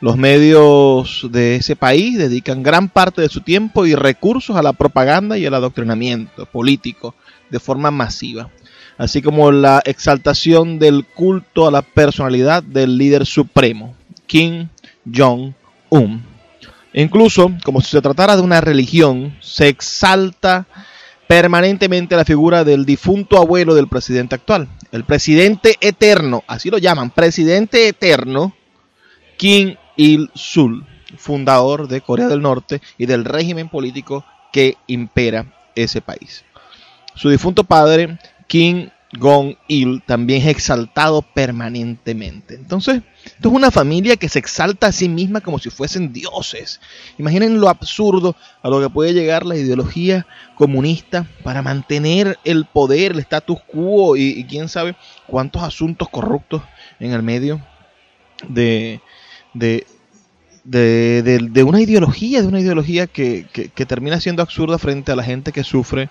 Los 0.00 0.16
medios 0.16 1.26
de 1.30 1.56
ese 1.56 1.76
país 1.76 2.18
dedican 2.18 2.62
gran 2.62 2.88
parte 2.88 3.22
de 3.22 3.28
su 3.28 3.40
tiempo 3.40 3.86
y 3.86 3.94
recursos 3.94 4.56
a 4.56 4.62
la 4.62 4.74
propaganda 4.74 5.38
y 5.38 5.46
al 5.46 5.54
adoctrinamiento 5.54 6.46
político 6.46 7.14
de 7.50 7.60
forma 7.60 7.90
masiva, 7.90 8.50
así 8.98 9.22
como 9.22 9.50
la 9.52 9.82
exaltación 9.84 10.78
del 10.78 11.04
culto 11.04 11.66
a 11.66 11.70
la 11.70 11.82
personalidad 11.82 12.62
del 12.62 12.98
líder 12.98 13.26
supremo, 13.26 13.94
Kim 14.26 14.68
Jong-un. 15.12 16.22
Incluso, 16.92 17.50
como 17.64 17.80
si 17.80 17.90
se 17.90 18.00
tratara 18.00 18.36
de 18.36 18.42
una 18.42 18.60
religión, 18.60 19.36
se 19.40 19.68
exalta 19.68 20.66
permanentemente 21.26 22.16
la 22.16 22.24
figura 22.24 22.64
del 22.64 22.84
difunto 22.84 23.38
abuelo 23.38 23.74
del 23.74 23.88
presidente 23.88 24.34
actual, 24.34 24.68
el 24.92 25.04
presidente 25.04 25.76
eterno, 25.80 26.44
así 26.46 26.70
lo 26.70 26.78
llaman, 26.78 27.10
presidente 27.10 27.88
eterno, 27.88 28.54
Kim 29.36 29.76
Il-sul, 29.96 30.86
fundador 31.16 31.88
de 31.88 32.00
Corea 32.00 32.28
del 32.28 32.42
Norte 32.42 32.80
y 32.98 33.06
del 33.06 33.24
régimen 33.24 33.68
político 33.68 34.24
que 34.52 34.76
impera 34.86 35.46
ese 35.74 36.00
país. 36.00 36.44
Su 37.14 37.30
difunto 37.30 37.64
padre, 37.64 38.18
Kim 38.46 38.90
Jong-il, 39.20 40.02
también 40.04 40.42
es 40.42 40.48
exaltado 40.48 41.22
permanentemente. 41.22 42.54
Entonces, 42.56 43.02
esto 43.24 43.48
es 43.48 43.54
una 43.54 43.70
familia 43.70 44.16
que 44.16 44.28
se 44.28 44.40
exalta 44.40 44.88
a 44.88 44.92
sí 44.92 45.08
misma 45.08 45.40
como 45.40 45.58
si 45.60 45.70
fuesen 45.70 46.12
dioses. 46.12 46.80
Imaginen 47.18 47.60
lo 47.60 47.68
absurdo 47.68 48.34
a 48.62 48.68
lo 48.68 48.80
que 48.80 48.90
puede 48.90 49.12
llegar 49.12 49.46
la 49.46 49.56
ideología 49.56 50.26
comunista 50.56 51.28
para 51.44 51.62
mantener 51.62 52.38
el 52.44 52.64
poder, 52.64 53.12
el 53.12 53.20
status 53.20 53.58
quo 53.66 54.16
y, 54.16 54.44
quién 54.44 54.68
sabe 54.68 54.96
cuántos 55.28 55.62
asuntos 55.62 56.08
corruptos 56.08 56.62
en 56.98 57.12
el 57.12 57.22
medio 57.22 57.64
de, 58.48 59.00
de, 59.52 59.86
de, 60.64 61.22
de- 61.22 61.62
una 61.62 61.80
ideología, 61.80 62.42
de 62.42 62.48
una 62.48 62.60
ideología 62.60 63.06
que- 63.06 63.46
que 63.52 63.86
termina 63.86 64.20
siendo 64.20 64.42
absurda 64.42 64.78
frente 64.78 65.12
a 65.12 65.16
la 65.16 65.22
gente 65.22 65.52
que 65.52 65.62
sufre 65.62 66.10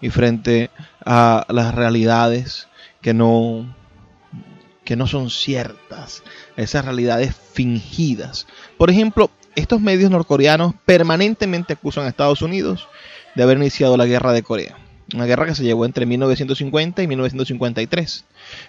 y 0.00 0.10
frente 0.10 0.70
a 1.04 1.46
las 1.48 1.74
realidades 1.74 2.68
que 3.00 3.14
no, 3.14 3.74
que 4.84 4.96
no 4.96 5.06
son 5.06 5.30
ciertas, 5.30 6.22
esas 6.56 6.84
realidades 6.84 7.34
fingidas. 7.52 8.46
Por 8.76 8.90
ejemplo, 8.90 9.30
estos 9.54 9.80
medios 9.80 10.10
norcoreanos 10.10 10.74
permanentemente 10.84 11.74
acusan 11.74 12.04
a 12.04 12.08
Estados 12.08 12.42
Unidos 12.42 12.88
de 13.34 13.42
haber 13.42 13.58
iniciado 13.58 13.96
la 13.96 14.06
guerra 14.06 14.32
de 14.32 14.42
Corea. 14.42 14.76
Una 15.14 15.26
guerra 15.26 15.46
que 15.46 15.54
se 15.54 15.64
llevó 15.64 15.84
entre 15.84 16.06
1950 16.06 17.02
y 17.02 17.06
1953, 17.06 18.24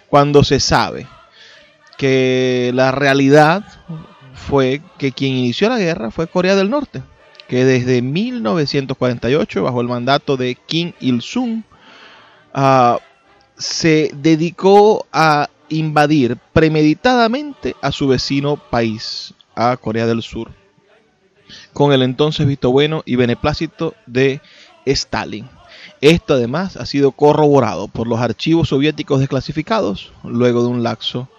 cuando 0.08 0.44
se 0.44 0.60
sabe 0.60 1.06
que 1.96 2.70
la 2.74 2.92
realidad 2.92 3.64
fue 4.34 4.82
que 4.98 5.12
quien 5.12 5.32
inició 5.32 5.68
la 5.68 5.78
guerra 5.78 6.10
fue 6.10 6.26
Corea 6.26 6.54
del 6.54 6.70
Norte, 6.70 7.02
que 7.48 7.64
desde 7.64 8.02
1948, 8.02 9.62
bajo 9.62 9.80
el 9.80 9.88
mandato 9.88 10.36
de 10.36 10.54
Kim 10.54 10.92
Il-sung, 11.00 11.62
ah, 12.52 12.98
se 13.56 14.10
dedicó 14.14 15.06
a 15.12 15.48
invadir 15.68 16.36
premeditadamente 16.52 17.74
a 17.82 17.92
su 17.92 18.08
vecino 18.08 18.56
país, 18.56 19.34
a 19.54 19.76
Corea 19.76 20.06
del 20.06 20.22
Sur, 20.22 20.50
con 21.72 21.92
el 21.92 22.02
entonces 22.02 22.46
visto 22.46 22.70
bueno 22.70 23.02
y 23.06 23.16
beneplácito 23.16 23.94
de 24.06 24.40
Stalin. 24.84 25.48
Esto 26.00 26.34
además 26.34 26.76
ha 26.76 26.86
sido 26.86 27.10
corroborado 27.12 27.86
por 27.88 28.06
los 28.06 28.20
archivos 28.20 28.68
soviéticos 28.68 29.20
desclasificados 29.20 30.12
luego 30.22 30.62
de 30.62 30.68
un 30.68 30.82
laxo 30.82 31.30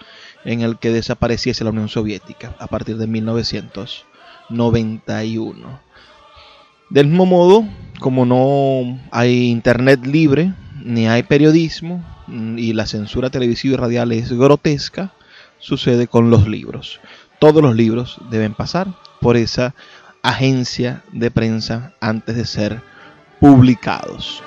en 0.45 0.61
el 0.61 0.79
que 0.79 0.91
desapareciese 0.91 1.63
la 1.63 1.69
Unión 1.69 1.89
Soviética 1.89 2.55
a 2.59 2.65
partir 2.67 2.97
de 2.97 3.05
1991. 3.07 5.87
Del 6.89 7.08
mismo 7.08 7.26
modo, 7.26 7.65
como 8.00 8.26
no 8.26 9.00
hay 9.12 9.50
internet 9.50 10.06
libre, 10.06 10.54
ni 10.84 11.08
hay 11.08 11.23
periodismo, 11.23 12.04
y 12.28 12.73
la 12.73 12.86
censura 12.86 13.30
televisiva 13.30 13.73
y 13.73 13.78
radial 13.78 14.12
es 14.12 14.32
grotesca, 14.32 15.13
sucede 15.60 16.08
con 16.08 16.30
los 16.30 16.47
libros. 16.47 17.00
Todos 17.39 17.62
los 17.62 17.76
libros 17.76 18.17
deben 18.30 18.54
pasar 18.54 18.88
por 19.21 19.38
esa 19.38 19.76
agencia 20.23 21.04
de 21.12 21.32
prensa 21.32 21.93
antes 22.00 22.36
de 22.36 22.45
ser 22.45 22.82
publicados. 23.39 24.41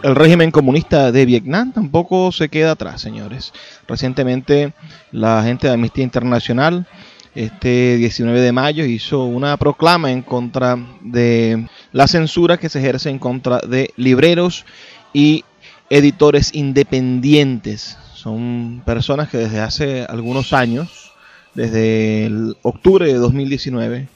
El 0.00 0.14
régimen 0.14 0.52
comunista 0.52 1.10
de 1.10 1.26
Vietnam 1.26 1.72
tampoco 1.72 2.30
se 2.30 2.48
queda 2.48 2.72
atrás, 2.72 3.00
señores. 3.00 3.52
Recientemente 3.88 4.72
la 5.10 5.42
gente 5.42 5.66
de 5.66 5.74
Amnistía 5.74 6.04
Internacional, 6.04 6.86
este 7.34 7.96
19 7.96 8.40
de 8.40 8.52
mayo, 8.52 8.84
hizo 8.84 9.24
una 9.24 9.56
proclama 9.56 10.12
en 10.12 10.22
contra 10.22 10.78
de 11.00 11.66
la 11.90 12.06
censura 12.06 12.58
que 12.58 12.68
se 12.68 12.78
ejerce 12.78 13.10
en 13.10 13.18
contra 13.18 13.58
de 13.58 13.90
libreros 13.96 14.66
y 15.12 15.44
editores 15.90 16.54
independientes. 16.54 17.98
Son 18.14 18.82
personas 18.86 19.28
que 19.28 19.38
desde 19.38 19.60
hace 19.60 20.06
algunos 20.08 20.52
años, 20.52 21.12
desde 21.54 22.26
el 22.26 22.56
octubre 22.62 23.04
de 23.04 23.14
2019, 23.14 24.06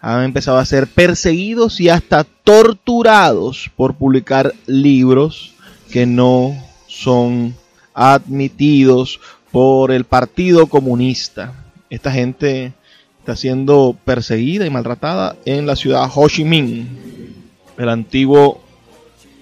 han 0.00 0.24
empezado 0.24 0.58
a 0.58 0.64
ser 0.64 0.86
perseguidos 0.86 1.80
y 1.80 1.88
hasta 1.88 2.24
torturados 2.24 3.70
por 3.76 3.94
publicar 3.94 4.54
libros 4.66 5.54
que 5.90 6.06
no 6.06 6.56
son 6.86 7.54
admitidos 7.94 9.20
por 9.50 9.90
el 9.90 10.04
Partido 10.04 10.66
Comunista. 10.66 11.52
Esta 11.90 12.12
gente 12.12 12.72
está 13.18 13.34
siendo 13.34 13.96
perseguida 14.04 14.66
y 14.66 14.70
maltratada 14.70 15.36
en 15.44 15.66
la 15.66 15.76
ciudad 15.76 16.08
Ho 16.14 16.28
Chi 16.28 16.44
Minh, 16.44 16.86
el 17.76 17.88
antiguo, 17.88 18.62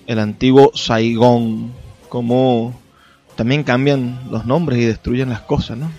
el 0.07 0.19
antiguo 0.19 0.73
Saigón. 0.75 1.73
Como 2.09 2.79
también 3.35 3.63
cambian 3.65 4.21
los 4.31 4.47
nombres 4.47 4.79
y 4.79 4.85
destruyen 4.85 5.29
las 5.29 5.41
cosas, 5.41 5.77
¿no? 5.77 5.91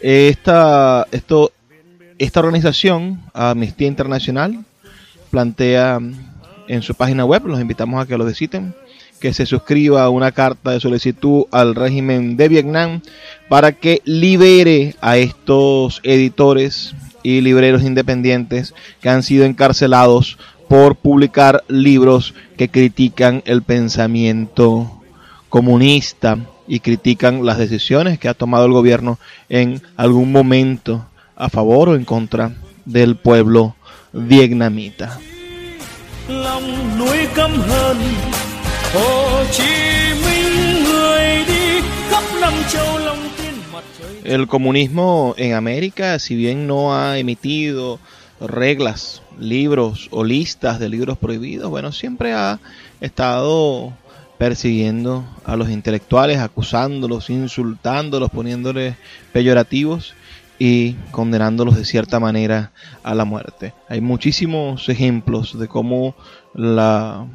Esta, 0.00 1.06
esto, 1.10 1.52
esta 2.20 2.40
organización, 2.40 3.18
Amnistía 3.32 3.88
Internacional, 3.88 4.62
plantea 5.30 5.98
en 6.68 6.82
su 6.82 6.94
página 6.94 7.24
web, 7.24 7.46
los 7.46 7.58
invitamos 7.58 8.00
a 8.00 8.06
que 8.06 8.18
lo 8.18 8.26
visiten, 8.26 8.74
que 9.20 9.32
se 9.32 9.46
suscriba 9.46 10.02
a 10.02 10.10
una 10.10 10.30
carta 10.30 10.72
de 10.72 10.80
solicitud 10.80 11.44
al 11.50 11.74
régimen 11.74 12.36
de 12.36 12.48
Vietnam 12.48 13.00
para 13.48 13.72
que 13.72 14.02
libere 14.04 14.96
a 15.00 15.16
estos 15.16 16.00
editores 16.02 16.94
y 17.22 17.40
libreros 17.40 17.82
independientes 17.82 18.74
que 19.00 19.08
han 19.08 19.22
sido 19.22 19.46
encarcelados 19.46 20.36
por 20.68 20.96
publicar 20.96 21.64
libros 21.68 22.34
que 22.58 22.68
critican 22.68 23.42
el 23.46 23.62
pensamiento 23.62 25.00
comunista 25.48 26.36
y 26.68 26.80
critican 26.80 27.46
las 27.46 27.56
decisiones 27.56 28.18
que 28.18 28.28
ha 28.28 28.34
tomado 28.34 28.66
el 28.66 28.72
gobierno 28.72 29.18
en 29.48 29.82
algún 29.96 30.30
momento 30.32 31.06
a 31.40 31.48
favor 31.48 31.88
o 31.88 31.94
en 31.96 32.04
contra 32.04 32.52
del 32.84 33.16
pueblo 33.16 33.74
vietnamita. 34.12 35.18
lòng 36.28 36.98
nuối 36.98 37.28
căm 37.34 37.50
hờn 37.50 37.96
Hồ 38.94 39.44
Chí 39.52 39.72
Minh 40.24 40.84
người 40.84 41.44
đi 41.48 41.80
khắp 42.10 42.24
năm 42.40 42.52
châu 42.72 42.98
long 42.98 43.18
tiên 43.38 43.54
mặt 43.72 43.84
trời 43.98 44.34
El 44.34 44.46
comunismo 44.46 45.34
en 45.36 45.54
América, 45.54 46.18
si 46.18 46.36
bien 46.36 46.66
no 46.66 46.94
ha 46.94 47.18
emitido 47.18 47.98
reglas, 48.40 49.22
libros 49.38 50.08
o 50.10 50.24
listas 50.24 50.78
de 50.78 50.88
libros 50.88 51.18
prohibidos, 51.18 51.70
bueno, 51.70 51.90
siempre 51.90 52.34
ha 52.34 52.58
estado 53.00 53.92
persiguiendo 54.38 55.24
a 55.44 55.56
los 55.56 55.70
intelectuales, 55.70 56.38
acusándolos, 56.38 57.30
insultándolos, 57.30 58.30
poniéndoles 58.30 58.94
peyorativos 59.32 60.14
y 60.62 60.92
condenándolos 61.10 61.74
de 61.74 61.86
cierta 61.86 62.20
manera 62.20 62.72
a 63.02 63.14
la 63.14 63.24
muerte. 63.24 63.72
Hay 63.88 64.02
muchísimos 64.02 64.90
ejemplos 64.90 65.58
de 65.58 65.66
cómo 65.66 66.14
la, 66.52 67.26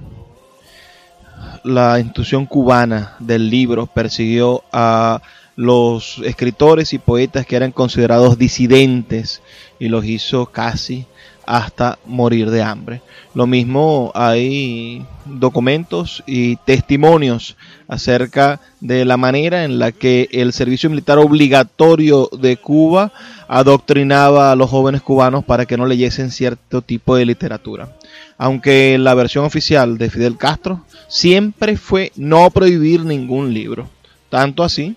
la 1.63 1.99
institución 1.99 2.45
cubana 2.45 3.15
del 3.17 3.49
libro 3.49 3.87
persiguió 3.87 4.63
a 4.71 5.23
los 5.55 6.21
escritores 6.23 6.93
y 6.93 6.99
poetas 6.99 7.47
que 7.47 7.55
eran 7.55 7.71
considerados 7.71 8.37
disidentes 8.37 9.41
y 9.79 9.87
los 9.87 10.05
hizo 10.05 10.45
casi 10.45 11.07
hasta 11.45 11.99
morir 12.05 12.49
de 12.49 12.61
hambre. 12.61 13.01
Lo 13.33 13.47
mismo 13.47 14.11
hay 14.15 15.05
documentos 15.25 16.23
y 16.25 16.55
testimonios 16.57 17.57
acerca 17.87 18.61
de 18.79 19.05
la 19.05 19.17
manera 19.17 19.63
en 19.63 19.79
la 19.79 19.91
que 19.91 20.29
el 20.31 20.53
servicio 20.53 20.89
militar 20.89 21.17
obligatorio 21.17 22.29
de 22.31 22.57
Cuba 22.57 23.11
adoctrinaba 23.47 24.51
a 24.51 24.55
los 24.55 24.69
jóvenes 24.69 25.01
cubanos 25.01 25.43
para 25.43 25.65
que 25.65 25.77
no 25.77 25.85
leyesen 25.85 26.31
cierto 26.31 26.81
tipo 26.81 27.15
de 27.15 27.25
literatura. 27.25 27.95
Aunque 28.37 28.97
la 28.97 29.13
versión 29.13 29.45
oficial 29.45 29.97
de 29.97 30.09
Fidel 30.09 30.37
Castro 30.37 30.85
siempre 31.07 31.77
fue 31.77 32.11
no 32.15 32.49
prohibir 32.51 33.05
ningún 33.05 33.53
libro. 33.53 33.89
Tanto 34.29 34.63
así 34.63 34.95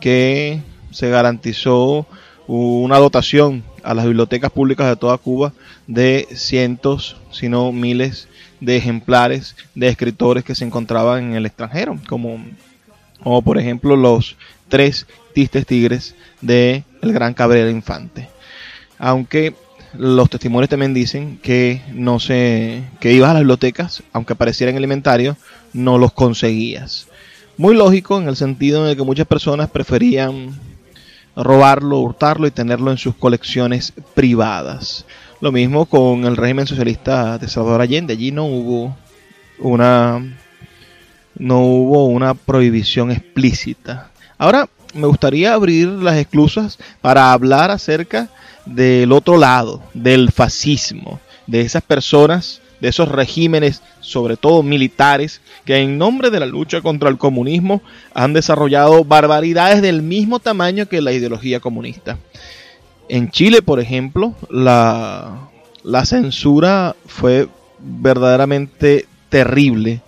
que 0.00 0.60
se 0.90 1.08
garantizó 1.08 2.06
una 2.46 2.98
dotación 2.98 3.62
a 3.82 3.94
las 3.94 4.04
bibliotecas 4.04 4.50
públicas 4.50 4.88
de 4.88 4.96
toda 4.96 5.18
Cuba 5.18 5.52
de 5.86 6.28
cientos, 6.34 7.16
si 7.30 7.48
no 7.48 7.72
miles 7.72 8.28
de 8.60 8.76
ejemplares 8.76 9.56
de 9.74 9.88
escritores 9.88 10.44
que 10.44 10.54
se 10.54 10.64
encontraban 10.64 11.30
en 11.30 11.34
el 11.34 11.46
extranjero, 11.46 11.98
como, 12.08 12.44
por 13.42 13.58
ejemplo 13.58 13.96
los 13.96 14.36
tres 14.68 15.06
Tistes 15.34 15.66
Tigres 15.66 16.14
de 16.40 16.84
el 17.02 17.12
Gran 17.12 17.34
Cabrera 17.34 17.70
Infante. 17.70 18.28
Aunque 18.98 19.54
los 19.94 20.30
testimonios 20.30 20.68
también 20.68 20.94
dicen 20.94 21.38
que 21.42 21.82
no 21.92 22.20
se 22.20 22.82
que 23.00 23.12
ibas 23.12 23.30
a 23.30 23.34
las 23.34 23.42
bibliotecas, 23.42 24.02
aunque 24.12 24.34
apareciera 24.34 24.70
en 24.70 24.76
el 24.76 24.84
inventario, 24.84 25.36
no 25.72 25.98
los 25.98 26.12
conseguías. 26.12 27.08
Muy 27.56 27.74
lógico 27.74 28.18
en 28.18 28.28
el 28.28 28.36
sentido 28.36 28.84
en 28.84 28.90
el 28.90 28.96
que 28.96 29.02
muchas 29.02 29.26
personas 29.26 29.68
preferían 29.70 30.52
robarlo, 31.42 31.98
hurtarlo 31.98 32.46
y 32.46 32.50
tenerlo 32.50 32.90
en 32.90 32.98
sus 32.98 33.14
colecciones 33.14 33.92
privadas. 34.14 35.04
Lo 35.40 35.52
mismo 35.52 35.86
con 35.86 36.24
el 36.24 36.36
régimen 36.36 36.66
socialista 36.66 37.38
de 37.38 37.48
Salvador 37.48 37.80
Allende. 37.80 38.12
Allí 38.12 38.30
no 38.30 38.44
hubo 38.44 38.96
una 39.58 40.22
no 41.38 41.60
hubo 41.60 42.06
una 42.06 42.34
prohibición 42.34 43.10
explícita. 43.10 44.10
Ahora 44.36 44.68
me 44.94 45.06
gustaría 45.06 45.54
abrir 45.54 45.88
las 45.88 46.18
exclusas 46.18 46.78
para 47.00 47.32
hablar 47.32 47.70
acerca 47.70 48.28
del 48.66 49.12
otro 49.12 49.38
lado, 49.38 49.82
del 49.94 50.30
fascismo, 50.32 51.20
de 51.46 51.62
esas 51.62 51.82
personas, 51.82 52.60
de 52.80 52.88
esos 52.88 53.08
regímenes, 53.08 53.82
sobre 54.00 54.36
todo 54.36 54.62
militares, 54.62 55.40
que 55.64 55.76
en 55.76 55.98
nombre 55.98 56.30
de 56.30 56.40
la 56.40 56.46
lucha 56.46 56.80
contra 56.80 57.08
el 57.08 57.18
comunismo 57.18 57.82
han 58.14 58.32
desarrollado 58.32 59.04
barbaridades 59.04 59.82
del 59.82 60.02
mismo 60.02 60.40
tamaño 60.40 60.86
que 60.86 61.00
la 61.00 61.12
ideología 61.12 61.60
comunista. 61.60 62.18
En 63.08 63.30
Chile, 63.30 63.60
por 63.62 63.80
ejemplo, 63.80 64.34
la, 64.48 65.50
la 65.82 66.04
censura 66.04 66.94
fue 67.06 67.48
verdaderamente 67.78 69.06
terrible 69.28 70.00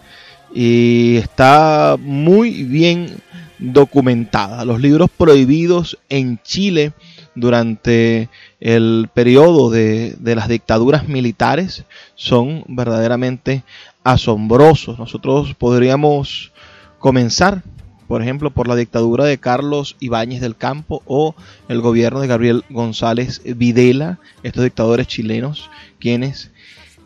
y 0.55 1.17
está 1.17 1.97
muy 1.99 2.65
bien 2.65 3.17
documentada. 3.59 4.65
Los 4.65 4.81
libros 4.81 5.11
prohibidos 5.17 5.99
en 6.09 6.41
Chile 6.43 6.93
durante 7.35 8.29
el 8.63 9.09
periodo 9.13 9.71
de, 9.71 10.15
de, 10.21 10.37
las 10.37 10.47
dictaduras 10.47 11.09
militares 11.09 11.85
son 12.15 12.65
verdaderamente 12.69 13.65
asombrosos. 14.05 15.01
Nosotros 15.01 15.55
podríamos 15.57 16.53
comenzar, 17.01 17.65
por 18.07 18.23
ejemplo, 18.23 18.53
por 18.53 18.69
la 18.69 18.77
dictadura 18.77 19.25
de 19.25 19.39
Carlos 19.39 19.97
Ibáñez 19.99 20.41
del 20.41 20.55
Campo 20.55 21.03
o 21.07 21.35
el 21.69 21.81
gobierno 21.81 22.21
de 22.21 22.29
Gabriel 22.29 22.65
González 22.71 23.43
Videla, 23.45 24.21
estos 24.45 24.63
dictadores 24.63 25.09
chilenos, 25.09 25.69
quienes 25.99 26.53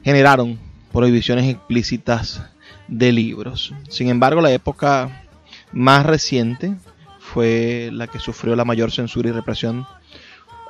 generaron 0.04 0.59
prohibiciones 0.92 1.48
explícitas 1.48 2.42
de 2.86 3.12
libros. 3.12 3.72
Sin 3.88 4.09
embargo, 4.09 4.42
la 4.42 4.52
época 4.52 5.26
más 5.72 6.04
reciente 6.04 6.74
fue 7.18 7.88
la 7.94 8.09
que 8.09 8.18
sufrió 8.18 8.54
la 8.57 8.66
mayor 8.66 8.92
censura 8.92 9.30
y 9.30 9.32
represión 9.32 9.86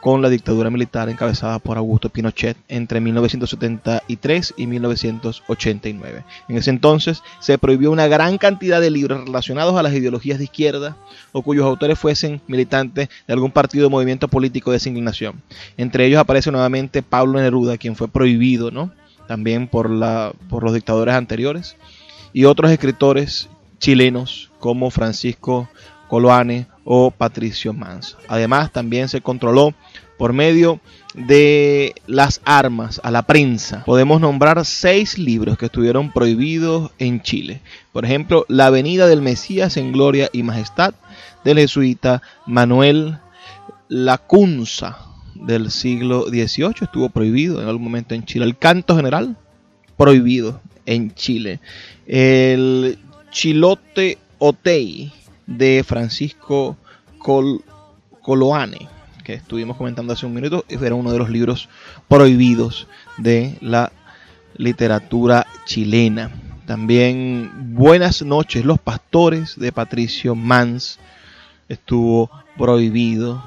con 0.07 0.23
la 0.23 0.29
dictadura 0.29 0.71
militar 0.71 1.09
encabezada 1.09 1.59
por 1.59 1.79
Augusto 1.79 2.11
Pinochet 2.11 2.57
entre 2.69 3.01
1973 3.01 4.55
y 4.57 4.69
1989. 4.69 6.25
En 6.49 6.57
ese 6.57 6.71
entonces 6.71 7.25
se 7.41 7.59
prohibió 7.59 7.91
una 7.91 8.07
gran 8.07 8.39
cantidad 8.39 8.81
de 8.81 8.93
libros 8.93 9.25
relacionados 9.25 9.75
a 9.75 9.83
las 9.83 9.93
ideologías 9.95 10.39
de 10.39 10.45
izquierda 10.45 10.97
o 11.33 11.43
cuyos 11.43 11.67
autores 11.67 11.99
fuesen 11.99 12.41
militantes 12.47 13.09
de 13.27 13.35
algún 13.35 13.51
partido 13.51 13.89
o 13.89 13.91
movimiento 13.91 14.29
político 14.29 14.71
de 14.71 14.77
esa 14.77 14.91
inclinación. 14.91 15.43
Entre 15.77 16.07
ellos 16.07 16.21
aparece 16.21 16.53
nuevamente 16.53 17.03
Pablo 17.03 17.41
Neruda, 17.41 17.77
quien 17.77 17.97
fue 17.97 18.07
prohibido, 18.07 18.71
¿no? 18.71 18.93
También 19.27 19.67
por, 19.67 19.91
la, 19.91 20.33
por 20.49 20.63
los 20.63 20.73
dictadores 20.73 21.17
anteriores. 21.17 21.77
Y 22.33 22.45
otros 22.45 22.71
escritores 22.71 23.49
chilenos 23.81 24.53
como 24.61 24.93
Francisco 24.93 25.69
Coloane 26.07 26.69
o 26.87 27.11
Patricio 27.11 27.75
Mans. 27.75 28.17
Además, 28.29 28.73
también 28.73 29.09
se 29.09 29.21
controló 29.21 29.75
por 30.17 30.33
medio 30.33 30.81
de 31.15 31.95
las 32.07 32.41
armas 32.45 33.01
a 33.03 33.11
la 33.11 33.23
prensa. 33.23 33.83
Podemos 33.85 34.21
nombrar 34.21 34.65
seis 34.65 35.19
libros 35.19 35.59
que 35.59 35.67
estuvieron 35.67 36.13
prohibidos 36.13 36.93
en 36.99 37.21
Chile. 37.23 37.61
Por 37.93 38.05
ejemplo, 38.05 38.47
La 38.49 38.67
Avenida 38.67 39.09
del 39.09 39.21
Mesías 39.21 39.77
en 39.77 39.93
Gloria 39.93 40.31
y 40.33 40.45
Majestad 40.45 40.95
del 41.45 41.59
jesuita 41.59 42.23
Manuel 42.47 43.19
Lacunza 43.89 44.99
del 45.35 45.73
siglo 45.73 46.27
XVIII. 46.29 46.83
Estuvo 46.83 47.09
prohibido 47.11 47.61
en 47.61 47.69
algún 47.69 47.85
momento 47.85 48.15
en 48.15 48.25
Chile. 48.25 48.45
El 48.45 48.57
canto 48.57 48.95
general, 48.95 49.37
prohibido 49.97 50.61
en 50.87 51.13
Chile. 51.15 51.59
El 52.07 52.99
Chilote 53.33 54.19
Otei 54.39 55.13
de 55.47 55.85
Francisco 55.87 56.77
Col 57.19 57.63
Coloane, 58.23 58.89
que 59.25 59.35
estuvimos 59.35 59.77
comentando 59.77 60.13
hace 60.13 60.27
un 60.27 60.35
minuto, 60.35 60.65
era 60.69 60.95
uno 60.95 61.13
de 61.13 61.19
los 61.19 61.31
libros 61.31 61.69
prohibidos 62.09 62.89
de 63.19 63.57
la 63.61 63.93
literatura 64.57 65.47
chilena. 65.65 66.31
También 66.67 67.75
Buenas 67.75 68.23
noches, 68.23 68.65
los 68.65 68.81
pastores 68.81 69.59
de 69.59 69.71
Patricio 69.71 70.35
Mans 70.35 70.99
estuvo 71.69 72.31
prohibido. 72.57 73.45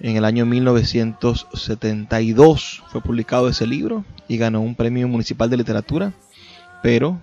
En 0.00 0.16
el 0.16 0.24
año 0.24 0.44
1972 0.44 2.82
fue 2.88 3.00
publicado 3.00 3.48
ese 3.48 3.64
libro 3.66 4.04
y 4.26 4.38
ganó 4.38 4.60
un 4.60 4.74
premio 4.74 5.06
municipal 5.06 5.48
de 5.48 5.56
literatura, 5.56 6.12
pero 6.82 7.20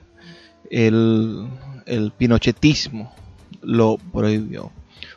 el, 0.69 1.49
el 1.85 2.11
pinochetismo 2.11 3.13
lo 3.61 3.97
prohibió. 4.11 4.71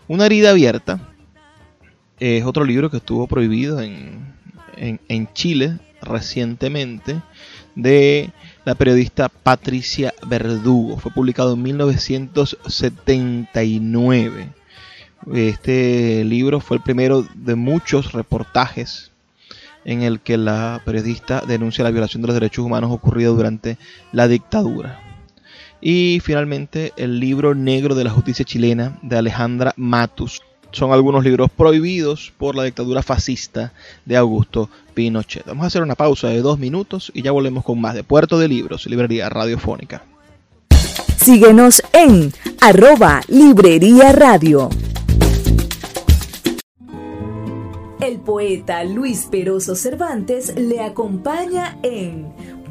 Una 0.09 0.27
herida 0.27 0.51
abierta 0.51 1.01
es 2.21 2.45
otro 2.45 2.65
libro 2.65 2.91
que 2.91 2.99
estuvo 2.99 3.27
prohibido 3.27 3.81
en, 3.81 4.35
en, 4.77 5.01
en, 5.09 5.33
Chile 5.33 5.79
recientemente 6.03 7.23
de 7.75 8.31
la 8.65 8.75
periodista 8.75 9.29
Patricia 9.29 10.15
Verdugo. 10.27 10.99
Fue 10.99 11.13
publicado 11.13 11.55
en 11.55 11.63
1979. 11.63 14.49
Este 15.33 16.23
libro 16.25 16.61
fue 16.61 16.77
el 16.77 16.83
primero 16.83 17.27
de 17.35 17.55
muchos 17.55 18.13
reportajes 18.13 19.11
en 19.85 20.03
el 20.03 20.21
que 20.21 20.37
la 20.37 20.83
periodista 20.85 21.43
denuncia 21.47 21.85
la 21.85 21.91
violación 21.91 22.23
de 22.23 22.29
los 22.29 22.35
derechos 22.35 22.65
humanos 22.65 22.91
ocurrida 22.91 23.29
durante 23.29 23.79
la 24.13 24.29
dictadura. 24.29 25.04
Y 25.87 26.21
finalmente 26.21 26.95
el 26.97 27.21
libro 27.21 27.55
negro 27.55 27.95
de 27.95 28.05
la 28.05 28.11
justicia 28.11 28.43
chilena 28.43 28.99
de 29.03 29.19
Alejandra 29.19 29.75
Matus. 29.77 30.41
son 30.73 30.93
algunos 30.93 31.23
libros 31.23 31.51
prohibidos 31.51 32.33
por 32.39 32.57
la 32.57 32.63
dictadura 32.63 33.03
fascista 33.03 33.75
de 34.07 34.17
Augusto 34.17 34.71
Pinochet. 34.95 35.45
Vamos 35.45 35.65
a 35.65 35.67
hacer 35.67 35.83
una 35.83 35.95
pausa 35.95 36.29
de 36.29 36.41
dos 36.41 36.59
minutos 36.59 37.13
y 37.15 37.21
ya 37.21 37.33
volvemos 37.33 37.65
con 37.65 37.83
más 37.83 37.95
de 37.95 38.03
Puerto 38.03 38.39
de 38.39 38.49
Libros, 38.49 38.87
Librería 38.87 39.29
Radiofónica. 39.29 40.03
Síguenos 41.19 41.83
en 41.93 42.33
arroba 42.63 43.21
Librería 43.29 44.13
Radio. 44.13 44.71
El 48.01 48.21
poeta 48.21 48.85
Luis 48.85 49.29
Peroso 49.31 49.75
Cervantes 49.75 50.55
le 50.57 50.81
acompaña 50.81 51.77
en 51.83 52.33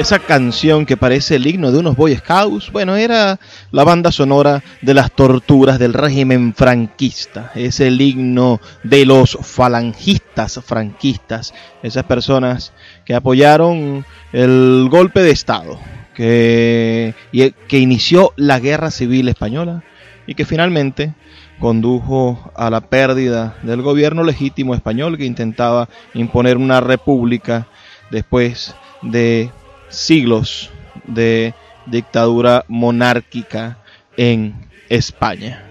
Esa 0.00 0.18
canción 0.18 0.86
que 0.86 0.96
parece 0.96 1.36
el 1.36 1.46
himno 1.46 1.70
de 1.70 1.78
unos 1.78 1.94
Boy 1.94 2.16
Scouts, 2.16 2.72
bueno, 2.72 2.96
era 2.96 3.38
la 3.70 3.84
banda 3.84 4.10
sonora 4.10 4.64
de 4.80 4.94
las 4.94 5.12
torturas 5.12 5.78
del 5.78 5.92
régimen 5.92 6.54
franquista. 6.54 7.52
Es 7.54 7.80
el 7.80 8.00
himno 8.00 8.62
de 8.82 9.04
los 9.04 9.36
falangistas 9.42 10.58
franquistas, 10.64 11.52
esas 11.82 12.04
personas 12.04 12.72
que 13.04 13.14
apoyaron 13.14 14.06
el 14.32 14.88
golpe 14.90 15.20
de 15.20 15.32
Estado 15.32 15.78
que, 16.14 17.14
que 17.68 17.78
inició 17.78 18.32
la 18.36 18.58
guerra 18.58 18.90
civil 18.90 19.28
española 19.28 19.84
y 20.26 20.34
que 20.34 20.46
finalmente 20.46 21.12
condujo 21.58 22.50
a 22.56 22.70
la 22.70 22.80
pérdida 22.80 23.54
del 23.64 23.82
gobierno 23.82 24.24
legítimo 24.24 24.74
español 24.74 25.18
que 25.18 25.26
intentaba 25.26 25.90
imponer 26.14 26.56
una 26.56 26.80
república 26.80 27.68
después 28.10 28.74
de 29.02 29.50
siglos 29.90 30.70
de 31.06 31.54
dictadura 31.86 32.64
monárquica 32.68 33.78
en 34.16 34.54
España. 34.88 35.66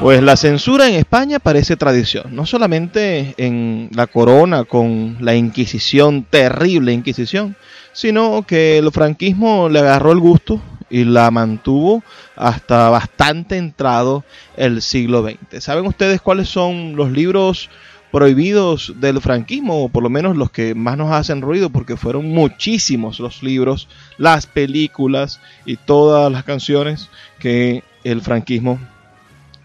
Pues 0.00 0.22
la 0.22 0.36
censura 0.38 0.88
en 0.88 0.94
España 0.94 1.38
parece 1.40 1.76
tradición, 1.76 2.34
no 2.34 2.46
solamente 2.46 3.34
en 3.36 3.90
la 3.94 4.06
corona 4.06 4.64
con 4.64 5.18
la 5.20 5.34
Inquisición, 5.34 6.24
terrible 6.24 6.94
Inquisición, 6.94 7.54
sino 7.92 8.46
que 8.46 8.78
el 8.78 8.90
franquismo 8.92 9.68
le 9.68 9.80
agarró 9.80 10.12
el 10.12 10.20
gusto 10.20 10.58
y 10.90 11.04
la 11.04 11.30
mantuvo 11.30 12.02
hasta 12.36 12.90
bastante 12.90 13.56
entrado 13.56 14.24
el 14.56 14.82
siglo 14.82 15.22
XX. 15.22 15.62
¿Saben 15.62 15.86
ustedes 15.86 16.20
cuáles 16.20 16.48
son 16.48 16.96
los 16.96 17.10
libros 17.10 17.70
prohibidos 18.10 18.94
del 18.96 19.20
franquismo, 19.20 19.84
o 19.84 19.88
por 19.88 20.02
lo 20.02 20.10
menos 20.10 20.36
los 20.36 20.50
que 20.50 20.74
más 20.74 20.96
nos 20.96 21.12
hacen 21.12 21.42
ruido, 21.42 21.70
porque 21.70 21.96
fueron 21.96 22.28
muchísimos 22.30 23.20
los 23.20 23.42
libros, 23.42 23.88
las 24.18 24.46
películas 24.46 25.40
y 25.64 25.76
todas 25.76 26.30
las 26.30 26.44
canciones 26.44 27.08
que 27.38 27.84
el 28.02 28.20
franquismo 28.20 28.78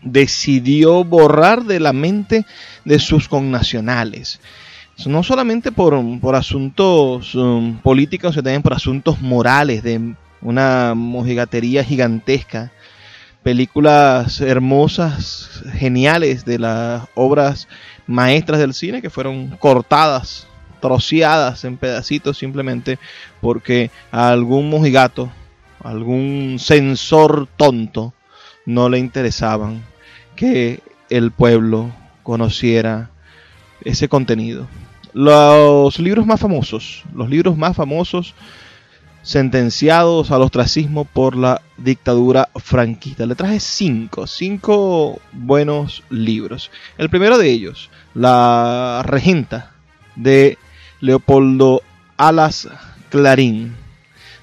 decidió 0.04 1.04
borrar 1.04 1.64
de 1.64 1.80
la 1.80 1.92
mente 1.92 2.46
de 2.86 3.00
sus 3.00 3.28
connacionales. 3.28 4.40
No 5.08 5.24
solamente 5.24 5.72
por, 5.74 6.00
por 6.20 6.36
asuntos 6.36 7.36
um, 7.36 7.78
políticos, 7.80 8.34
sino 8.34 8.44
también 8.44 8.62
por 8.62 8.74
asuntos 8.74 9.20
morales, 9.20 9.84
de 9.84 10.14
una 10.42 10.94
mojigatería 10.96 11.84
gigantesca. 11.84 12.72
Películas 13.44 14.42
hermosas, 14.42 15.64
geniales 15.74 16.46
de 16.46 16.60
las 16.60 17.04
obras 17.14 17.68
maestras 18.08 18.60
del 18.60 18.74
cine 18.74 19.02
que 19.02 19.10
fueron 19.10 19.50
cortadas, 19.58 20.48
troceadas 20.82 21.64
en 21.64 21.78
pedacitos 21.78 22.38
simplemente 22.38 22.98
porque 23.42 23.92
a 24.12 24.30
algún 24.30 24.70
mojigato, 24.70 25.32
algún 25.84 26.58
censor 26.60 27.48
tonto, 27.56 28.14
no 28.66 28.90
le 28.90 28.98
interesaban 28.98 29.84
que 30.36 30.82
el 31.10 31.32
pueblo 31.32 31.94
conociera 32.24 33.12
ese 33.84 34.10
contenido. 34.10 34.68
Los 35.14 36.00
libros 36.00 36.26
más 36.26 36.40
famosos, 36.42 37.04
los 37.14 37.30
libros 37.30 37.56
más 37.58 37.76
famosos 37.76 38.34
sentenciados 39.26 40.30
al 40.30 40.44
ostracismo 40.44 41.04
por 41.04 41.36
la 41.36 41.62
dictadura 41.78 42.50
franquista. 42.56 43.26
Le 43.26 43.34
traje 43.34 43.60
cinco, 43.60 44.28
cinco 44.28 45.20
buenos 45.32 46.04
libros. 46.10 46.70
El 47.00 47.10
primero 47.10 47.40
de 47.40 47.50
ellos, 47.50 47.90
La 48.14 49.02
Regenta, 49.04 49.72
de 50.16 50.60
Leopoldo 51.02 51.82
Alas 52.18 52.70
Clarín. 53.10 53.76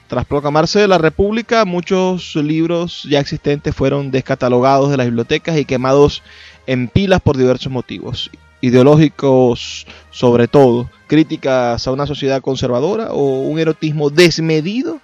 Tras 0.09 0.27
proclamarse 0.27 0.87
la 0.89 0.99
República, 0.99 1.65
muchos 1.65 2.35
libros 2.35 3.05
ya 3.09 3.21
existentes 3.21 3.75
fueron 3.75 4.11
descatalogados 4.11 4.91
de 4.91 4.97
las 4.97 5.07
bibliotecas 5.07 5.57
y 5.57 5.65
quemados 5.65 6.25
en 6.67 6.89
pilas 6.89 7.23
por 7.23 7.37
diversos 7.37 7.73
motivos, 7.73 8.31
ideológicos 8.63 9.87
sobre 10.11 10.49
todo, 10.49 10.89
críticas 11.07 11.87
a 11.87 11.93
una 11.93 12.07
sociedad 12.07 12.41
conservadora 12.41 13.13
o 13.13 13.41
un 13.41 13.59
erotismo 13.59 14.09
desmedido 14.09 15.01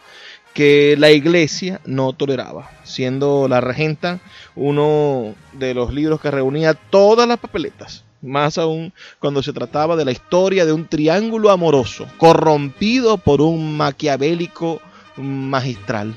que 0.54 0.96
la 0.98 1.10
iglesia 1.10 1.80
no 1.84 2.12
toleraba, 2.14 2.70
siendo 2.84 3.46
la 3.48 3.60
regenta 3.60 4.20
uno 4.56 5.34
de 5.52 5.74
los 5.74 5.92
libros 5.92 6.20
que 6.20 6.30
reunía 6.30 6.74
todas 6.74 7.28
las 7.28 7.38
papeletas, 7.38 8.04
más 8.22 8.58
aún 8.58 8.92
cuando 9.18 9.42
se 9.42 9.52
trataba 9.52 9.96
de 9.96 10.04
la 10.04 10.12
historia 10.12 10.64
de 10.64 10.72
un 10.72 10.86
triángulo 10.86 11.50
amoroso 11.50 12.06
corrompido 12.16 13.18
por 13.18 13.40
un 13.40 13.76
maquiavélico 13.76 14.80
magistral. 15.16 16.14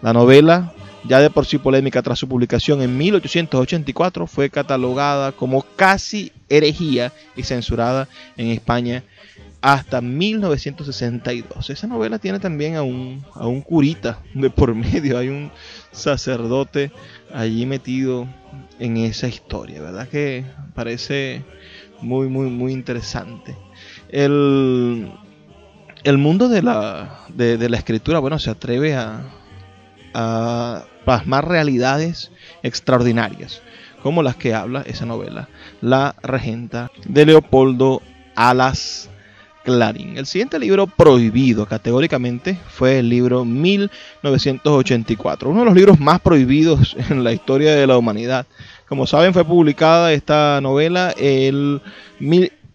La 0.00 0.12
novela, 0.12 0.72
ya 1.04 1.20
de 1.20 1.30
por 1.30 1.46
sí 1.46 1.58
polémica 1.58 2.02
tras 2.02 2.18
su 2.18 2.28
publicación 2.28 2.82
en 2.82 2.96
1884, 2.96 4.26
fue 4.26 4.50
catalogada 4.50 5.32
como 5.32 5.62
casi 5.76 6.32
herejía 6.48 7.12
y 7.36 7.42
censurada 7.42 8.08
en 8.36 8.48
España 8.48 9.02
hasta 9.62 10.00
1962. 10.00 11.70
Esa 11.70 11.86
novela 11.86 12.18
tiene 12.18 12.40
también 12.40 12.74
a 12.76 12.82
un, 12.82 13.24
a 13.34 13.46
un 13.46 13.62
curita 13.62 14.18
de 14.34 14.50
por 14.50 14.74
medio, 14.74 15.16
hay 15.16 15.28
un 15.28 15.50
sacerdote 15.92 16.90
allí 17.32 17.64
metido 17.64 18.26
en 18.78 18.96
esa 18.96 19.28
historia, 19.28 19.80
¿verdad? 19.80 20.08
Que 20.08 20.44
parece 20.74 21.44
muy, 22.00 22.28
muy, 22.28 22.50
muy 22.50 22.72
interesante. 22.72 23.56
El, 24.08 25.12
el 26.02 26.18
mundo 26.18 26.48
de 26.48 26.62
la, 26.62 27.24
de, 27.28 27.68
la 27.68 27.76
escritura, 27.76 28.18
bueno, 28.18 28.38
se 28.40 28.50
atreve 28.50 28.94
a, 28.96 29.22
a 30.12 30.84
plasmar 31.04 31.48
realidades 31.48 32.30
extraordinarias, 32.62 33.60
como 34.02 34.22
las 34.22 34.36
que 34.36 34.54
habla 34.54 34.82
esa 34.86 35.06
novela, 35.06 35.48
La 35.80 36.14
Regenta, 36.22 36.90
de 37.06 37.26
Leopoldo 37.26 38.02
Alas 38.34 39.08
Clarín. 39.64 40.16
El 40.16 40.26
siguiente 40.26 40.58
libro 40.58 40.86
prohibido 40.88 41.66
categóricamente 41.66 42.58
fue 42.68 42.98
el 42.98 43.08
libro 43.08 43.44
1984, 43.44 45.50
uno 45.50 45.60
de 45.60 45.66
los 45.66 45.74
libros 45.76 46.00
más 46.00 46.20
prohibidos 46.20 46.96
en 47.10 47.22
la 47.24 47.32
historia 47.32 47.74
de 47.74 47.86
la 47.86 47.96
humanidad. 47.98 48.46
Como 48.88 49.06
saben, 49.06 49.32
fue 49.32 49.44
publicada 49.44 50.12
esta 50.12 50.60
novela 50.60 51.14
el, 51.16 51.80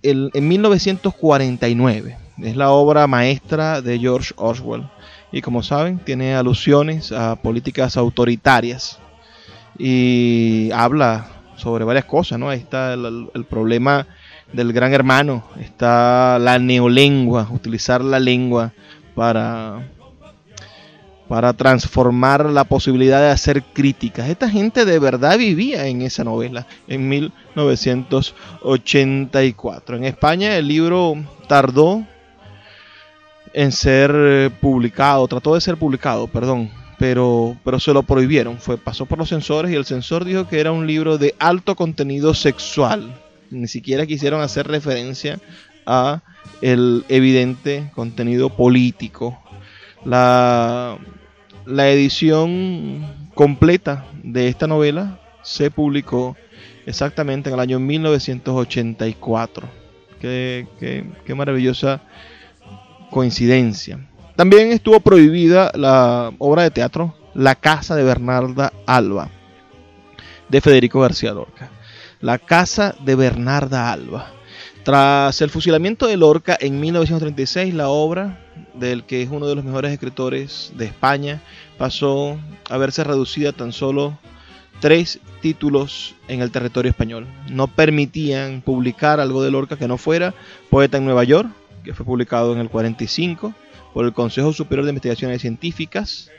el- 0.01 0.31
en 0.33 0.47
1949. 0.47 2.17
Es 2.41 2.55
la 2.55 2.71
obra 2.71 3.07
maestra 3.07 3.81
de 3.81 3.99
George 3.99 4.33
Orwell. 4.37 4.87
Y 5.31 5.41
como 5.41 5.63
saben, 5.63 5.99
tiene 5.99 6.35
alusiones 6.35 7.11
a 7.11 7.35
políticas 7.35 7.97
autoritarias. 7.97 8.99
Y 9.77 10.71
habla 10.71 11.27
sobre 11.55 11.83
varias 11.83 12.05
cosas, 12.05 12.39
¿no? 12.39 12.51
Está 12.51 12.93
el, 12.93 13.29
el 13.33 13.45
problema 13.45 14.07
del 14.53 14.71
gran 14.73 14.93
hermano, 14.93 15.43
está 15.59 16.37
la 16.39 16.57
neolengua, 16.59 17.49
utilizar 17.51 18.01
la 18.03 18.19
lengua 18.19 18.73
para, 19.13 19.87
para 21.27 21.53
transformar 21.53 22.45
la 22.45 22.63
posibilidad 22.63 23.19
de 23.19 23.29
hacer 23.29 23.61
críticas. 23.63 24.29
Esta 24.29 24.49
gente 24.49 24.85
de 24.85 24.99
verdad 24.99 25.37
vivía 25.37 25.87
en 25.87 26.01
esa 26.01 26.23
novela 26.23 26.65
en 26.87 27.09
1984. 27.09 29.97
En 29.97 30.05
España 30.05 30.55
el 30.55 30.67
libro 30.67 31.15
tardó 31.47 32.05
en 33.57 33.71
ser 33.71 34.11
eh, 34.15 34.49
publicado, 34.61 35.27
trató 35.27 35.55
de 35.55 35.61
ser 35.61 35.77
publicado, 35.77 36.27
perdón, 36.27 36.69
pero, 36.99 37.57
pero 37.63 37.79
se 37.79 37.91
lo 37.91 38.03
prohibieron. 38.03 38.59
Fue, 38.59 38.77
pasó 38.77 39.07
por 39.07 39.17
los 39.17 39.29
censores 39.29 39.71
y 39.71 39.75
el 39.75 39.83
censor 39.83 40.25
dijo 40.25 40.47
que 40.47 40.59
era 40.59 40.71
un 40.71 40.85
libro 40.85 41.17
de 41.17 41.33
alto 41.39 41.75
contenido 41.75 42.35
sexual. 42.35 43.15
Ni 43.49 43.67
siquiera 43.67 44.05
quisieron 44.05 44.41
hacer 44.41 44.67
referencia 44.67 45.39
a 45.87 46.21
el 46.61 47.03
evidente 47.09 47.89
contenido 47.95 48.49
político. 48.49 49.39
La, 50.05 50.99
la 51.65 51.89
edición 51.89 53.07
completa 53.33 54.05
de 54.21 54.49
esta 54.49 54.67
novela 54.67 55.19
se 55.41 55.71
publicó 55.71 56.37
exactamente 56.85 57.49
en 57.49 57.55
el 57.55 57.59
año 57.59 57.79
1984. 57.79 59.67
Qué, 60.21 60.67
qué- 60.79 61.05
qué 61.25 61.33
maravillosa 61.35 62.01
coincidencia. 63.11 63.99
También 64.35 64.71
estuvo 64.71 64.99
prohibida 64.99 65.71
la 65.73 66.31
obra 66.37 66.63
de 66.63 66.71
teatro 66.71 67.15
La 67.33 67.55
Casa 67.55 67.95
de 67.95 68.03
Bernarda 68.03 68.71
Alba, 68.85 69.29
de 70.49 70.61
Federico 70.61 71.01
García 71.01 71.33
Lorca. 71.33 71.71
La 72.19 72.37
Casa 72.37 72.95
de 73.03 73.15
Bernarda 73.15 73.91
Alba. 73.91 74.31
Tras 74.83 75.41
el 75.41 75.49
fusilamiento 75.49 76.07
de 76.07 76.17
Lorca 76.17 76.57
en 76.59 76.79
1936, 76.79 77.73
la 77.73 77.89
obra 77.89 78.45
del 78.73 79.03
que 79.03 79.21
es 79.21 79.29
uno 79.29 79.47
de 79.47 79.55
los 79.55 79.65
mejores 79.65 79.91
escritores 79.91 80.71
de 80.75 80.85
España 80.85 81.41
pasó 81.77 82.37
a 82.69 82.77
verse 82.77 83.03
reducida 83.03 83.49
a 83.49 83.53
tan 83.53 83.73
solo 83.73 84.17
tres 84.79 85.19
títulos 85.41 86.15
en 86.27 86.41
el 86.41 86.51
territorio 86.51 86.89
español. 86.89 87.27
No 87.49 87.67
permitían 87.67 88.61
publicar 88.61 89.19
algo 89.19 89.43
de 89.43 89.51
Lorca 89.51 89.77
que 89.77 89.87
no 89.87 89.97
fuera 89.97 90.33
Poeta 90.69 90.97
en 90.97 91.05
Nueva 91.05 91.23
York, 91.23 91.49
que 91.87 91.93
fue 91.93 92.05
publicado 92.05 92.51
en 92.51 92.59
el 92.59 92.69
45 92.69 93.53
por 93.93 94.05
el 94.05 94.11
Consejo 94.11 94.51
Superior 94.51 94.83
de 94.83 94.89
Investigaciones 94.89 95.41
Científicas. 95.41 96.29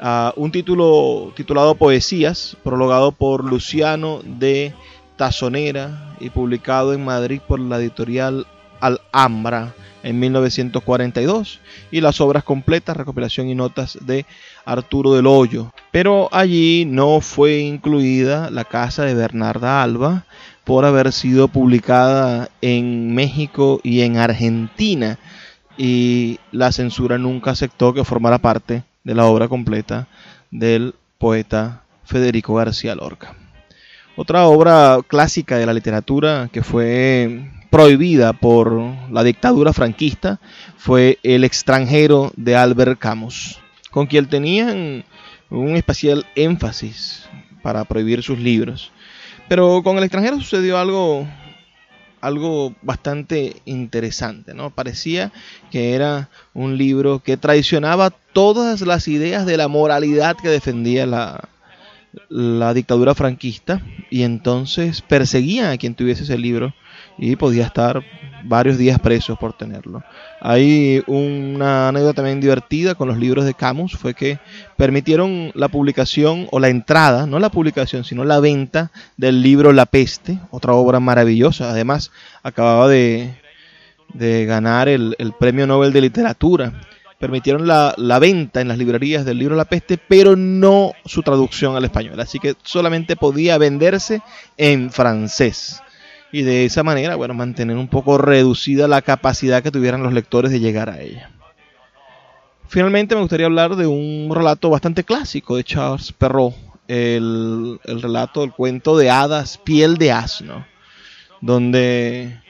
Ah, 0.00 0.32
un 0.36 0.52
título 0.52 1.32
titulado 1.34 1.74
Poesías, 1.74 2.56
prologado 2.62 3.10
por 3.10 3.42
Luciano 3.42 4.20
de 4.22 4.72
Tazonera 5.16 6.14
y 6.20 6.30
publicado 6.30 6.94
en 6.94 7.04
Madrid 7.04 7.40
por 7.48 7.58
la 7.58 7.78
editorial 7.78 8.46
Alhambra 8.80 9.74
en 10.04 10.20
1942 10.20 11.58
y 11.90 12.00
las 12.00 12.20
obras 12.20 12.44
completas, 12.44 12.96
recopilación 12.96 13.48
y 13.48 13.56
notas 13.56 13.98
de 14.00 14.26
Arturo 14.64 15.14
del 15.14 15.26
Hoyo. 15.26 15.72
Pero 15.90 16.28
allí 16.30 16.84
no 16.84 17.20
fue 17.20 17.58
incluida 17.58 18.48
la 18.50 18.62
casa 18.62 19.02
de 19.02 19.14
Bernarda 19.14 19.82
Alba 19.82 20.24
por 20.68 20.84
haber 20.84 21.12
sido 21.12 21.48
publicada 21.48 22.50
en 22.60 23.14
México 23.14 23.80
y 23.82 24.02
en 24.02 24.18
Argentina 24.18 25.18
y 25.78 26.40
la 26.52 26.72
censura 26.72 27.16
nunca 27.16 27.52
aceptó 27.52 27.94
que 27.94 28.04
formara 28.04 28.36
parte 28.36 28.82
de 29.02 29.14
la 29.14 29.24
obra 29.24 29.48
completa 29.48 30.08
del 30.50 30.94
poeta 31.16 31.84
Federico 32.04 32.52
García 32.52 32.94
Lorca. 32.94 33.34
Otra 34.14 34.44
obra 34.44 34.98
clásica 35.08 35.56
de 35.56 35.64
la 35.64 35.72
literatura 35.72 36.50
que 36.52 36.62
fue 36.62 37.50
prohibida 37.70 38.34
por 38.34 38.78
la 39.10 39.24
dictadura 39.24 39.72
franquista 39.72 40.38
fue 40.76 41.18
El 41.22 41.44
extranjero 41.44 42.30
de 42.36 42.56
Albert 42.56 42.98
Camus, 42.98 43.58
con 43.90 44.06
quien 44.06 44.28
tenían 44.28 45.06
un 45.48 45.76
especial 45.76 46.26
énfasis 46.34 47.26
para 47.62 47.86
prohibir 47.86 48.22
sus 48.22 48.38
libros. 48.38 48.92
Pero 49.48 49.82
con 49.82 49.96
El 49.96 50.04
extranjero 50.04 50.40
sucedió 50.40 50.78
algo 50.78 51.26
algo 52.20 52.74
bastante 52.82 53.62
interesante, 53.64 54.52
¿no? 54.52 54.70
Parecía 54.70 55.32
que 55.70 55.94
era 55.94 56.28
un 56.52 56.76
libro 56.76 57.20
que 57.20 57.36
traicionaba 57.36 58.10
todas 58.10 58.80
las 58.80 59.06
ideas 59.08 59.46
de 59.46 59.56
la 59.56 59.68
moralidad 59.68 60.36
que 60.36 60.48
defendía 60.48 61.06
la, 61.06 61.48
la 62.28 62.74
dictadura 62.74 63.14
franquista 63.14 63.80
y 64.10 64.22
entonces 64.22 65.02
perseguían 65.02 65.70
a 65.70 65.76
quien 65.76 65.94
tuviese 65.94 66.24
ese 66.24 66.38
libro 66.38 66.74
y 67.18 67.36
podía 67.36 67.64
estar 67.64 68.02
varios 68.48 68.78
días 68.78 68.98
presos 68.98 69.38
por 69.38 69.52
tenerlo. 69.52 70.02
Hay 70.40 71.02
una 71.06 71.88
anécdota 71.88 72.14
también 72.14 72.40
divertida 72.40 72.94
con 72.94 73.08
los 73.08 73.18
libros 73.18 73.44
de 73.44 73.54
Camus, 73.54 73.96
fue 73.96 74.14
que 74.14 74.38
permitieron 74.76 75.52
la 75.54 75.68
publicación 75.68 76.48
o 76.50 76.58
la 76.58 76.68
entrada, 76.68 77.26
no 77.26 77.38
la 77.38 77.50
publicación, 77.50 78.04
sino 78.04 78.24
la 78.24 78.40
venta 78.40 78.90
del 79.16 79.42
libro 79.42 79.72
La 79.72 79.86
Peste, 79.86 80.38
otra 80.50 80.72
obra 80.72 80.98
maravillosa. 80.98 81.70
Además, 81.70 82.10
acababa 82.42 82.88
de, 82.88 83.34
ganar 84.14 84.88
el, 84.88 85.14
Premio 85.38 85.66
Nobel 85.66 85.92
de 85.92 86.00
Literatura. 86.00 86.72
Permitieron 87.18 87.66
la 87.66 88.18
venta 88.20 88.60
en 88.60 88.68
las 88.68 88.78
librerías 88.78 89.24
del 89.24 89.38
libro 89.38 89.56
La 89.56 89.64
Peste, 89.64 89.98
pero 89.98 90.36
no 90.36 90.92
su 91.04 91.22
traducción 91.22 91.76
al 91.76 91.84
español. 91.84 92.18
Así 92.20 92.38
que 92.38 92.54
solamente 92.62 93.16
podía 93.16 93.58
venderse 93.58 94.22
en 94.56 94.90
francés 94.90 95.82
y 96.32 96.42
de 96.42 96.64
esa 96.64 96.82
manera, 96.82 97.16
bueno, 97.16 97.34
mantener 97.34 97.76
un 97.76 97.88
poco 97.88 98.18
reducida 98.18 98.88
la 98.88 99.02
capacidad 99.02 99.62
que 99.62 99.70
tuvieran 99.70 100.02
los 100.02 100.12
lectores 100.12 100.50
de 100.50 100.60
llegar 100.60 100.90
a 100.90 101.00
ella. 101.00 101.30
Finalmente 102.68 103.14
me 103.14 103.22
gustaría 103.22 103.46
hablar 103.46 103.76
de 103.76 103.86
un 103.86 104.30
relato 104.30 104.68
bastante 104.68 105.04
clásico 105.04 105.56
de 105.56 105.64
Charles 105.64 106.12
Perrault, 106.12 106.54
el, 106.86 107.80
el 107.84 108.02
relato, 108.02 108.44
el 108.44 108.52
cuento 108.52 108.96
de 108.96 109.10
hadas 109.10 109.58
Piel 109.58 109.96
de 109.96 110.12
Asno, 110.12 110.66
donde 111.40 112.40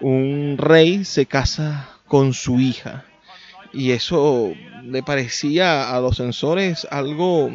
un 0.00 0.56
rey 0.58 1.04
se 1.04 1.26
casa 1.26 1.88
con 2.06 2.34
su 2.34 2.60
hija 2.60 3.04
y 3.74 3.90
eso 3.90 4.52
le 4.84 5.02
parecía 5.02 5.94
a 5.94 6.00
los 6.00 6.16
censores 6.16 6.86
algo 6.90 7.50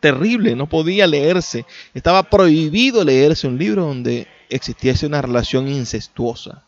terrible, 0.00 0.54
no 0.54 0.68
podía 0.68 1.06
leerse, 1.06 1.64
estaba 1.94 2.24
prohibido 2.24 3.04
leerse 3.04 3.46
un 3.46 3.58
libro 3.58 3.86
donde 3.86 4.26
existiese 4.54 5.06
una 5.06 5.22
relación 5.22 5.68
incestuosa. 5.68 6.64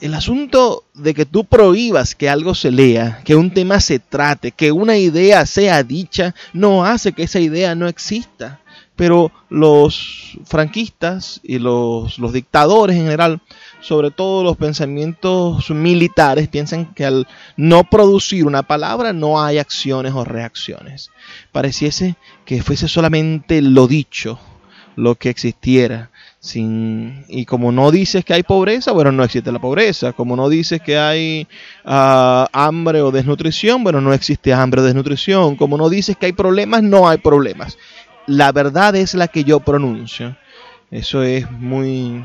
El 0.00 0.14
asunto 0.14 0.84
de 0.94 1.12
que 1.12 1.26
tú 1.26 1.44
prohíbas 1.44 2.14
que 2.14 2.28
algo 2.28 2.54
se 2.54 2.70
lea, 2.70 3.20
que 3.24 3.34
un 3.34 3.52
tema 3.52 3.80
se 3.80 3.98
trate, 3.98 4.52
que 4.52 4.70
una 4.70 4.96
idea 4.96 5.44
sea 5.44 5.82
dicha, 5.82 6.36
no 6.52 6.84
hace 6.84 7.12
que 7.12 7.24
esa 7.24 7.40
idea 7.40 7.74
no 7.74 7.88
exista. 7.88 8.60
Pero 8.94 9.30
los 9.48 10.38
franquistas 10.44 11.40
y 11.44 11.58
los, 11.60 12.18
los 12.18 12.32
dictadores 12.32 12.96
en 12.96 13.04
general, 13.04 13.40
sobre 13.80 14.10
todo 14.10 14.42
los 14.42 14.56
pensamientos 14.56 15.70
militares, 15.70 16.48
piensan 16.48 16.94
que 16.94 17.04
al 17.04 17.28
no 17.56 17.84
producir 17.84 18.44
una 18.44 18.64
palabra 18.64 19.12
no 19.12 19.40
hay 19.40 19.58
acciones 19.58 20.14
o 20.14 20.24
reacciones. 20.24 21.10
Pareciese 21.52 22.16
que 22.44 22.62
fuese 22.62 22.88
solamente 22.88 23.62
lo 23.62 23.86
dicho 23.86 24.40
lo 24.98 25.14
que 25.14 25.30
existiera. 25.30 26.10
Sin, 26.40 27.24
y 27.28 27.44
como 27.46 27.72
no 27.72 27.90
dices 27.90 28.24
que 28.24 28.32
hay 28.32 28.44
pobreza, 28.44 28.92
bueno, 28.92 29.10
no 29.10 29.24
existe 29.24 29.50
la 29.50 29.58
pobreza. 29.58 30.12
Como 30.12 30.36
no 30.36 30.48
dices 30.48 30.80
que 30.80 30.96
hay 30.96 31.48
ah, 31.84 32.46
hambre 32.52 33.02
o 33.02 33.10
desnutrición, 33.10 33.82
bueno, 33.82 34.00
no 34.00 34.12
existe 34.12 34.54
hambre 34.54 34.80
o 34.80 34.84
desnutrición. 34.84 35.56
Como 35.56 35.76
no 35.76 35.88
dices 35.88 36.16
que 36.16 36.26
hay 36.26 36.32
problemas, 36.32 36.82
no 36.82 37.08
hay 37.08 37.18
problemas. 37.18 37.76
La 38.26 38.52
verdad 38.52 38.94
es 38.94 39.14
la 39.14 39.28
que 39.28 39.42
yo 39.42 39.60
pronuncio. 39.60 40.36
Eso 40.90 41.22
es 41.22 41.50
muy, 41.50 42.24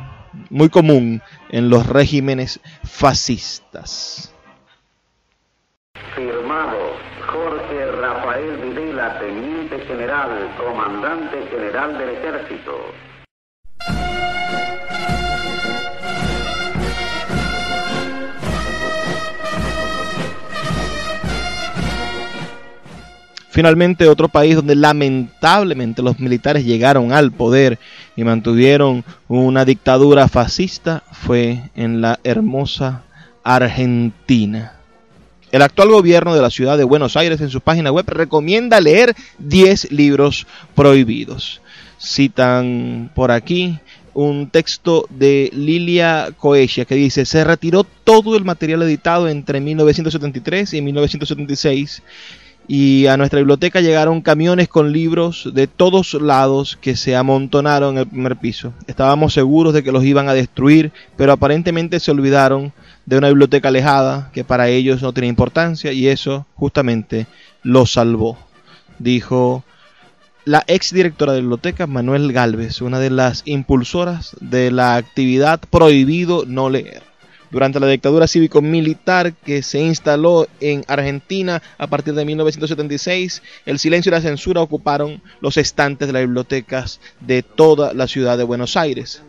muy 0.50 0.70
común 0.70 1.22
en 1.50 1.70
los 1.70 1.88
regímenes 1.88 2.60
fascistas. 2.84 4.34
Firmado 6.16 6.78
Jorge 7.28 7.92
Rafael 8.00 8.58
Videla, 8.58 9.20
Teniente 9.20 9.80
General, 9.88 10.56
Comandante 10.58 11.48
General 11.50 11.98
del 11.98 12.10
Ejército. 12.10 12.74
Finalmente, 23.54 24.08
otro 24.08 24.30
país 24.30 24.56
donde 24.56 24.74
lamentablemente 24.74 26.02
los 26.02 26.20
militares 26.20 26.66
llegaron 26.66 27.14
al 27.14 27.32
poder 27.32 27.78
y 28.16 28.24
mantuvieron 28.24 29.06
una 29.28 29.64
dictadura 29.64 30.28
fascista 30.28 31.04
fue 31.12 31.70
en 31.76 32.02
la 32.02 32.20
hermosa 32.24 33.04
Argentina. 33.44 34.74
El 35.52 35.62
actual 35.62 35.90
gobierno 35.90 36.34
de 36.34 36.42
la 36.42 36.50
ciudad 36.50 36.80
de 36.80 36.84
Buenos 36.84 37.16
Aires 37.16 37.42
en 37.42 37.52
su 37.52 37.62
página 37.62 37.92
web 37.92 38.06
recomienda 38.08 38.82
leer 38.82 39.16
10 39.38 39.92
libros 39.92 40.48
prohibidos. 40.74 41.62
Citan 42.04 43.12
por 43.16 43.32
aquí 43.32 43.80
un 44.14 44.50
texto 44.50 45.08
de 45.10 45.50
Lilia 45.54 46.30
Coesia 46.38 46.86
que 46.86 46.96
dice, 46.96 47.26
se 47.26 47.44
retiró 47.44 47.84
todo 47.84 48.36
el 48.36 48.44
material 48.44 48.84
editado 48.84 49.28
entre 49.30 49.60
1973 49.60 50.74
y 50.74 50.82
1976 50.82 52.04
y 52.68 53.08
a 53.08 53.18
nuestra 53.18 53.40
biblioteca 53.40 53.82
llegaron 53.82 54.22
camiones 54.22 54.70
con 54.70 54.92
libros 54.92 55.50
de 55.54 55.68
todos 55.68 56.14
lados 56.14 56.78
que 56.80 56.96
se 56.96 57.16
amontonaron 57.16 57.96
en 57.96 58.00
el 58.00 58.08
primer 58.08 58.38
piso. 58.38 58.74
Estábamos 58.88 59.34
seguros 59.34 59.74
de 59.74 59.84
que 59.84 59.92
los 59.92 60.04
iban 60.04 60.30
a 60.30 60.34
destruir, 60.34 60.92
pero 61.18 61.34
aparentemente 61.34 62.00
se 62.00 62.12
olvidaron 62.12 62.72
de 63.06 63.18
una 63.18 63.28
biblioteca 63.28 63.68
alejada 63.68 64.30
que 64.34 64.44
para 64.44 64.70
ellos 64.70 65.02
no 65.02 65.12
tenía 65.14 65.30
importancia 65.30 65.92
y 65.92 66.08
eso 66.08 66.46
justamente 66.56 67.28
los 67.64 67.94
salvó, 67.94 68.38
dijo 69.00 69.64
la 70.46 70.64
ex 70.68 70.94
directora 70.94 71.34
de 71.34 71.40
biblioteca 71.40 71.88
Manuel 71.88 72.34
Galvez, 72.34 72.82
una 72.82 73.00
de 73.00 73.10
las 73.10 73.44
impulsoras 73.46 74.36
de 74.42 74.72
la 74.72 74.96
actividad 74.96 75.62
Prohibido 75.70 76.44
No 76.46 76.70
Leer 76.70 77.14
durante 77.54 77.80
la 77.80 77.88
dictadura 77.88 78.28
cívico-militar 78.28 79.34
que 79.34 79.62
se 79.62 79.80
instaló 79.80 80.48
en 80.60 80.84
Argentina 80.88 81.62
a 81.78 81.86
partir 81.86 82.16
de 82.16 82.26
1976, 82.26 83.44
el 83.68 83.78
silencio 83.78 84.10
y 84.10 84.14
la 84.14 84.22
censura 84.22 84.62
ocuparon 84.62 85.22
los 85.40 85.58
estantes 85.58 86.08
de 86.08 86.14
las 86.14 86.24
bibliotecas 86.24 87.00
de 87.20 87.44
toda 87.44 87.94
la 87.94 88.08
ciudad 88.08 88.40
de 88.40 88.44
Buenos 88.44 88.76
Aires. 88.76 89.22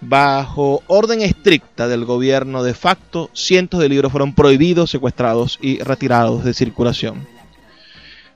Bajo 0.00 0.82
orden 0.86 1.20
estricta 1.20 1.88
del 1.88 2.06
gobierno 2.06 2.62
de 2.62 2.72
facto, 2.72 3.28
cientos 3.34 3.80
de 3.80 3.90
libros 3.90 4.12
fueron 4.12 4.34
prohibidos, 4.34 4.90
secuestrados 4.90 5.58
y 5.60 5.80
retirados 5.80 6.44
de 6.44 6.54
circulación. 6.54 7.37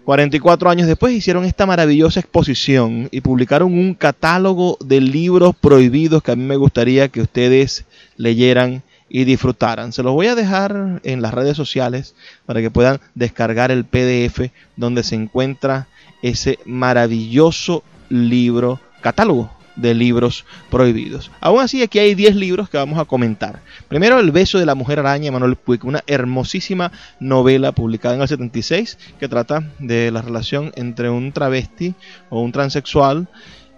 44 0.04 0.68
años 0.68 0.88
después 0.88 1.14
hicieron 1.14 1.44
esta 1.44 1.64
maravillosa 1.64 2.20
exposición 2.20 3.08
y 3.12 3.20
publicaron 3.20 3.72
un 3.72 3.94
catálogo 3.94 4.76
de 4.84 5.00
libros 5.00 5.54
prohibidos 5.54 6.22
que 6.22 6.32
a 6.32 6.36
mí 6.36 6.42
me 6.44 6.56
gustaría 6.56 7.08
que 7.08 7.20
ustedes 7.20 7.84
leyeran 8.16 8.82
y 9.08 9.24
disfrutaran. 9.24 9.92
Se 9.92 10.02
los 10.02 10.14
voy 10.14 10.26
a 10.26 10.34
dejar 10.34 11.00
en 11.04 11.22
las 11.22 11.34
redes 11.34 11.56
sociales 11.56 12.14
para 12.46 12.60
que 12.60 12.70
puedan 12.70 13.00
descargar 13.14 13.70
el 13.70 13.84
PDF 13.84 14.50
donde 14.76 15.04
se 15.04 15.14
encuentra 15.14 15.86
ese 16.22 16.58
maravilloso 16.64 17.84
libro, 18.08 18.80
catálogo 19.02 19.61
de 19.76 19.94
libros 19.94 20.44
prohibidos. 20.70 21.30
Aún 21.40 21.60
así, 21.60 21.82
aquí 21.82 21.98
hay 21.98 22.14
10 22.14 22.36
libros 22.36 22.68
que 22.68 22.76
vamos 22.76 22.98
a 22.98 23.04
comentar. 23.04 23.60
Primero, 23.88 24.18
El 24.18 24.30
beso 24.30 24.58
de 24.58 24.66
la 24.66 24.74
mujer 24.74 24.98
araña, 24.98 25.32
Manuel 25.32 25.56
Puig, 25.56 25.84
una 25.84 26.02
hermosísima 26.06 26.92
novela 27.20 27.72
publicada 27.72 28.14
en 28.14 28.22
el 28.22 28.28
76 28.28 28.98
que 29.18 29.28
trata 29.28 29.70
de 29.78 30.10
la 30.10 30.22
relación 30.22 30.72
entre 30.76 31.10
un 31.10 31.32
travesti 31.32 31.94
o 32.30 32.40
un 32.40 32.52
transexual 32.52 33.28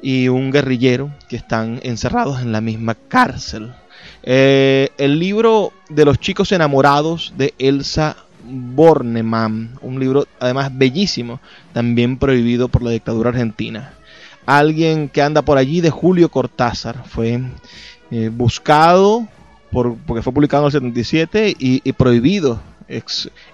y 0.03 0.29
un 0.29 0.51
guerrillero 0.51 1.11
que 1.29 1.37
están 1.37 1.81
encerrados 1.83 2.43
en 2.43 2.53
la 2.53 2.61
misma 2.61 2.95
cárcel. 2.95 3.73
Eh, 4.23 4.91
el 4.99 5.19
libro 5.19 5.73
de 5.89 6.05
los 6.05 6.19
chicos 6.19 6.53
enamorados 6.53 7.33
de 7.37 7.55
Elsa 7.59 8.17
Bornemann, 8.47 9.79
un 9.81 9.99
libro 9.99 10.27
además 10.41 10.71
bellísimo, 10.77 11.41
también 11.73 12.19
prohibido 12.19 12.69
por 12.69 12.83
la 12.83 12.91
dictadura 12.91 13.31
argentina. 13.31 13.95
Alguien 14.47 15.09
que 15.09 15.23
anda 15.23 15.43
por 15.43 15.59
allí 15.59 15.81
de 15.81 15.91
Julio 15.91 16.29
Cortázar 16.29 17.05
fue 17.07 17.41
eh, 18.11 18.31
buscado 18.33 19.27
por, 19.71 19.97
porque 19.97 20.23
fue 20.23 20.33
publicado 20.33 20.65
en 20.65 20.67
el 20.67 20.73
77 20.73 21.57
y, 21.59 21.93
prohibido, 21.93 22.61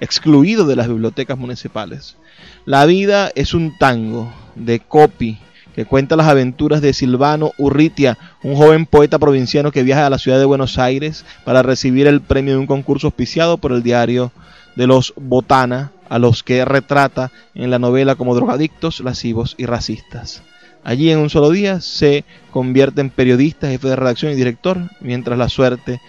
excluido 0.01 0.67
de 0.67 0.77
las 0.77 0.89
bibliotecas 0.89 1.39
municipales. 1.39 2.17
La 2.65 2.85
vida 2.87 3.31
es 3.35 3.55
un 3.55 3.79
tango 3.79 4.33
de 4.55 4.81
Copy 4.81 5.39
que 5.75 5.85
cuenta 5.85 6.17
las 6.17 6.27
aventuras 6.27 6.81
de 6.83 6.93
Silvano 6.93 7.53
Urritia, 7.57 8.19
un 8.43 8.57
joven 8.57 8.87
poeta 8.87 9.19
provinciano 9.19 9.71
que 9.71 9.85
viaja 9.85 10.07
a 10.07 10.11
la 10.11 10.19
ciudad 10.19 10.39
de 10.39 10.45
Buenos 10.45 10.79
Aires 10.79 11.25
para 11.45 11.63
recibir 11.63 12.07
el 12.07 12.21
premio 12.21 12.55
de 12.55 12.59
un 12.59 12.67
concurso 12.67 13.07
auspiciado 13.07 13.59
por 13.59 13.73
el 13.73 13.83
diario 13.83 14.33
de 14.77 14.87
los 14.87 15.15
Botana, 15.17 15.93
a 16.09 16.19
los 16.19 16.43
que 16.43 16.65
retrata 16.65 17.31
en 17.55 17.71
la 17.71 17.79
novela 17.79 18.17
como 18.17 18.35
drogadictos, 18.35 19.01
lascivos 19.01 19.55
y 19.59 19.67
racistas. 19.67 20.43
Allí 20.83 21.11
en 21.11 21.19
un 21.19 21.31
solo 21.31 21.51
día 21.51 21.81
se 21.81 22.25
convierte 22.51 23.01
en 23.01 23.11
periodista, 23.11 23.69
jefe 23.69 23.89
de 23.89 23.97
redacción 23.97 24.33
y 24.33 24.37
director, 24.37 24.79
mientras 25.01 25.39
la 25.39 25.49
suerte 25.49 26.01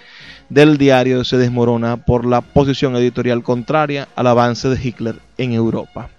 del 0.49 0.77
diario 0.77 1.23
se 1.23 1.37
desmorona 1.37 1.97
por 1.97 2.25
la 2.25 2.41
posición 2.41 2.95
editorial 2.95 3.43
contraria 3.43 4.07
al 4.15 4.27
avance 4.27 4.69
de 4.69 4.79
Hitler 4.81 5.15
en 5.37 5.53
Europa 5.53 6.09